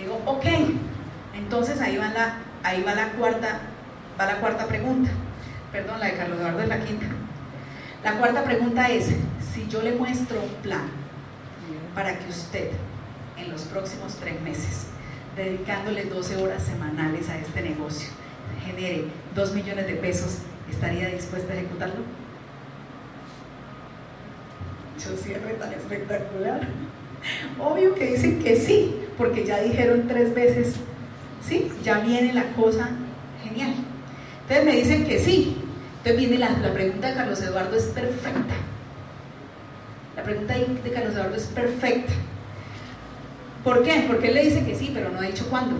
[0.00, 0.44] digo, ok,
[1.34, 3.60] entonces ahí va la, ahí va la cuarta,
[4.18, 5.10] va la cuarta pregunta,
[5.72, 7.06] perdón, la de Carlos Eduardo es la quinta.
[8.02, 9.10] La cuarta pregunta es,
[9.52, 10.88] si yo le muestro un plan
[11.94, 12.70] para que usted
[13.36, 14.86] en los próximos tres meses,
[15.36, 18.08] dedicándole 12 horas semanales a este negocio,
[18.64, 20.38] genere 2 millones de pesos,
[20.70, 22.02] ¿estaría dispuesta a ejecutarlo?
[24.98, 26.60] Yo cierre tan espectacular.
[27.58, 30.76] Obvio que dicen que sí, porque ya dijeron tres veces,
[31.46, 32.88] sí, ya viene la cosa
[33.44, 33.74] genial.
[34.40, 35.58] Entonces me dicen que sí.
[35.98, 38.54] Entonces viene la, pregunta de Carlos Eduardo es perfecta.
[40.16, 42.14] La pregunta de Carlos Eduardo es perfecta.
[43.62, 44.06] ¿Por qué?
[44.08, 45.76] Porque él le dice que sí, pero no ha dicho cuándo.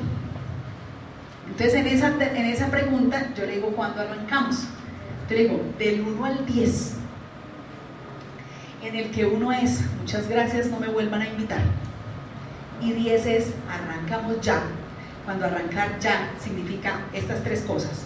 [1.46, 4.64] Entonces en esa, en esa pregunta yo le digo cuándo arrancamos.
[5.28, 6.94] Te digo, del 1 al 10,
[8.82, 11.62] en el que uno es, muchas gracias, no me vuelvan a invitar.
[12.80, 14.62] Y 10 es, arrancamos ya.
[15.24, 18.04] Cuando arrancar ya significa estas tres cosas.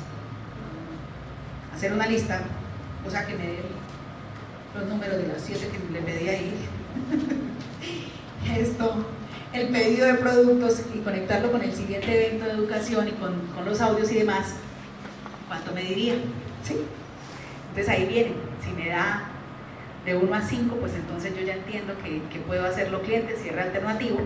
[1.74, 2.42] Hacer una lista,
[3.06, 3.58] o sea que me dé
[4.74, 6.54] los números de las 7 que le pedí ahí.
[8.58, 9.06] Esto,
[9.52, 13.64] el pedido de productos y conectarlo con el siguiente evento de educación y con, con
[13.64, 14.54] los audios y demás,
[15.48, 16.14] ¿cuánto me diría?
[16.64, 16.76] ¿Sí?
[17.70, 19.22] Entonces ahí viene, si me da
[20.04, 23.62] de 1 a 5, pues entonces yo ya entiendo que, que, puedo hacerlo cliente, cierre
[23.62, 24.18] alternativo,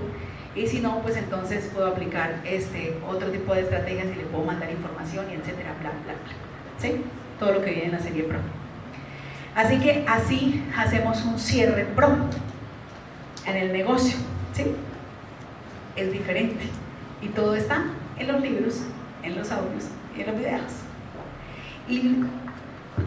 [0.59, 4.45] y si no, pues entonces puedo aplicar este otro tipo de estrategias y le puedo
[4.45, 6.33] mandar información y etcétera, bla, bla, bla.
[6.79, 7.05] ¿Sí?
[7.39, 8.39] Todo lo que viene en la serie Pro.
[9.55, 12.09] Así que así hacemos un cierre Pro
[13.47, 14.17] en el negocio,
[14.53, 14.65] ¿sí?
[15.95, 16.65] Es diferente.
[17.23, 17.85] Y todo está
[18.19, 18.83] en los libros,
[19.23, 19.85] en los audios
[20.17, 20.73] y en los videos.
[21.89, 22.25] Y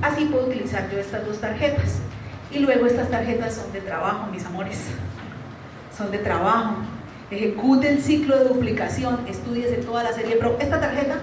[0.02, 2.00] así puedo utilizar yo estas dos tarjetas.
[2.50, 4.88] Y luego estas tarjetas son de trabajo, mis amores.
[5.96, 6.76] Son de trabajo.
[7.32, 10.58] Ejecute el ciclo de duplicación, estudiese toda la serie Pro.
[10.60, 11.20] Esta tarjeta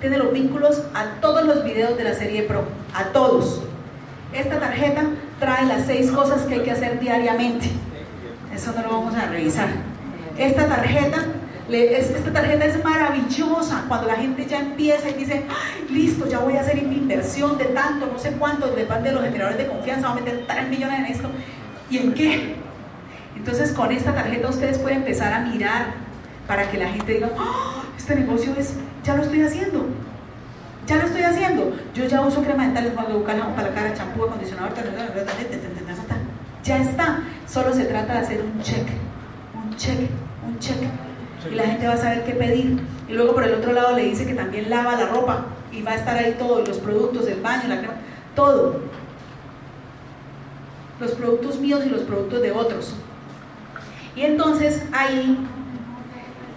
[0.00, 3.62] tiene los vínculos a todos los videos de la serie Pro, a todos.
[4.32, 5.04] Esta tarjeta
[5.38, 7.70] trae las seis cosas que hay que hacer diariamente.
[8.52, 9.68] Eso no lo vamos a revisar.
[10.36, 11.26] Esta tarjeta
[11.70, 15.44] esta tarjeta es maravillosa cuando la gente ya empieza y dice,
[15.90, 19.24] listo, ya voy a hacer mi inversión de tanto, no sé cuánto, depende de los
[19.24, 21.28] generadores de confianza, voy a meter 3 millones en esto.
[21.88, 22.56] ¿Y en qué?
[23.36, 25.94] Entonces con esta tarjeta ustedes pueden empezar a mirar
[26.46, 27.82] para que la gente diga, ¡Ah!
[27.96, 28.74] este negocio es,
[29.04, 29.86] ya lo estoy haciendo.
[30.86, 31.72] Ya lo estoy haciendo.
[31.94, 34.72] Yo ya uso crema dental, para la cara, champú, acondicionador,
[36.62, 37.22] ya está.
[37.46, 38.86] Solo se trata de hacer un check,
[39.54, 40.08] un check,
[40.46, 40.76] un check.
[41.50, 42.80] Y la gente va a saber qué pedir.
[43.08, 45.92] Y luego por el otro lado le dice que también lava la ropa y va
[45.92, 47.94] a estar ahí todo, los productos, el baño, la crema,
[48.36, 48.80] todo.
[51.00, 52.94] Los productos míos y los productos de otros.
[54.14, 55.38] Y entonces ahí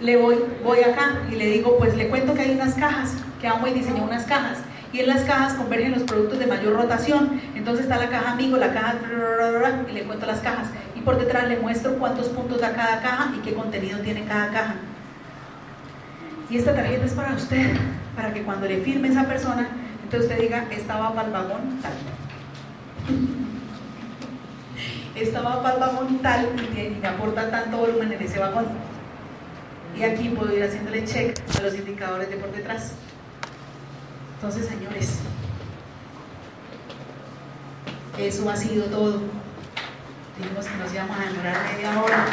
[0.00, 3.48] le voy, voy acá y le digo, pues le cuento que hay unas cajas, que
[3.48, 4.58] y diseñó unas cajas.
[4.92, 7.40] Y en las cajas convergen los productos de mayor rotación.
[7.54, 8.96] Entonces está la caja amigo, la caja
[9.88, 10.68] y le cuento las cajas.
[10.94, 14.50] Y por detrás le muestro cuántos puntos da cada caja y qué contenido tiene cada
[14.50, 14.74] caja.
[16.48, 17.76] Y esta tarjeta es para usted,
[18.14, 19.68] para que cuando le firme esa persona,
[20.02, 21.92] entonces usted diga, esta va para el vagón tal.
[25.16, 28.66] Esta vagón tal y me aporta tanto volumen en ese vagón.
[29.96, 32.92] Y aquí puedo ir haciéndole check a los indicadores de por detrás.
[34.34, 35.20] Entonces, señores,
[38.18, 39.22] eso ha sido todo.
[40.38, 42.26] Dijimos que nos íbamos a demorar media hora.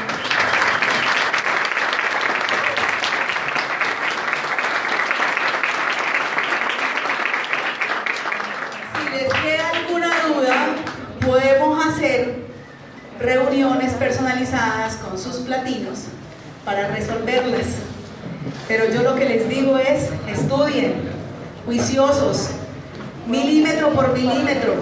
[8.97, 10.75] Si les queda alguna duda,
[11.25, 12.43] podemos hacer
[13.19, 13.93] reuniones
[14.23, 16.05] personalizadas con sus platinos
[16.65, 17.67] para resolverlas.
[18.67, 20.95] Pero yo lo que les digo es, estudien,
[21.65, 22.49] juiciosos,
[23.27, 24.75] milímetro por milímetro.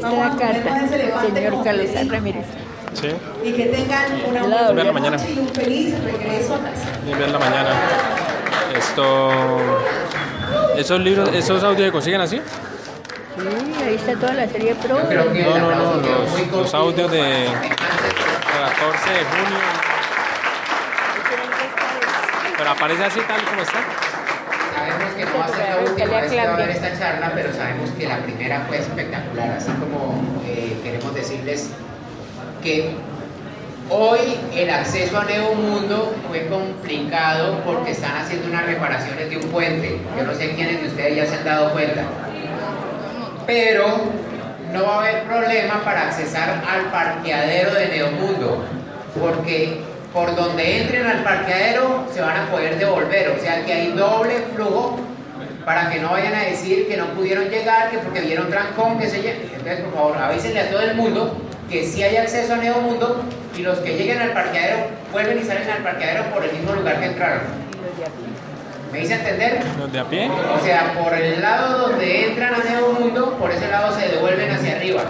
[0.00, 2.46] Vamos a carta, señor Carlos Ramírez.
[2.94, 3.08] Sí.
[3.44, 5.16] Y que tengan una buena mañana.
[5.16, 6.88] noche y un feliz regreso a casa.
[7.04, 7.70] Bien, la mañana.
[8.76, 9.30] Esto,
[10.76, 12.36] esos libros, esos audios se consiguen así.
[12.36, 14.98] Sí, ahí está toda la serie Pro.
[14.98, 17.48] No, no, no, los, los audios de
[18.78, 19.58] 14 de junio.
[22.56, 23.78] Pero aparece así tal como está
[24.78, 27.32] sabemos que no va a ser la última vez que va a haber esta charla,
[27.34, 31.70] pero sabemos que la primera fue espectacular, así como eh, queremos decirles
[32.62, 32.94] que
[33.90, 34.18] hoy
[34.54, 40.00] el acceso a Nuevo Mundo fue complicado porque están haciendo unas reparaciones de un puente.
[40.16, 42.04] Yo no sé quiénes de ustedes ya se han dado cuenta.
[43.46, 44.12] Pero
[44.72, 48.64] no va a haber problema para accesar al parqueadero de Neomundo,
[49.18, 49.80] porque
[50.12, 54.34] por donde entren al parqueadero se van a poder devolver, o sea que hay doble
[54.54, 54.98] flujo
[55.64, 59.06] para que no vayan a decir que no pudieron llegar, que porque vieron trancón, que
[59.06, 61.36] se Entonces, por favor, avísenle a todo el mundo
[61.68, 63.22] que sí hay acceso a Nuevo Mundo
[63.54, 67.00] y los que lleguen al parqueadero vuelven y salen al parqueadero por el mismo lugar
[67.00, 67.40] que entraron.
[68.92, 69.60] ¿Me hice entender?
[69.78, 70.30] ¿Los de a pie?
[70.30, 74.50] O sea, por el lado donde entran a Nuevo Mundo, por ese lado se devuelven
[74.50, 75.02] hacia arriba.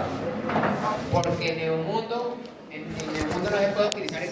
[1.11, 2.37] Porque Nuevo Mundo,
[2.71, 4.23] en, en Nuevo Mundo no se puede utilizar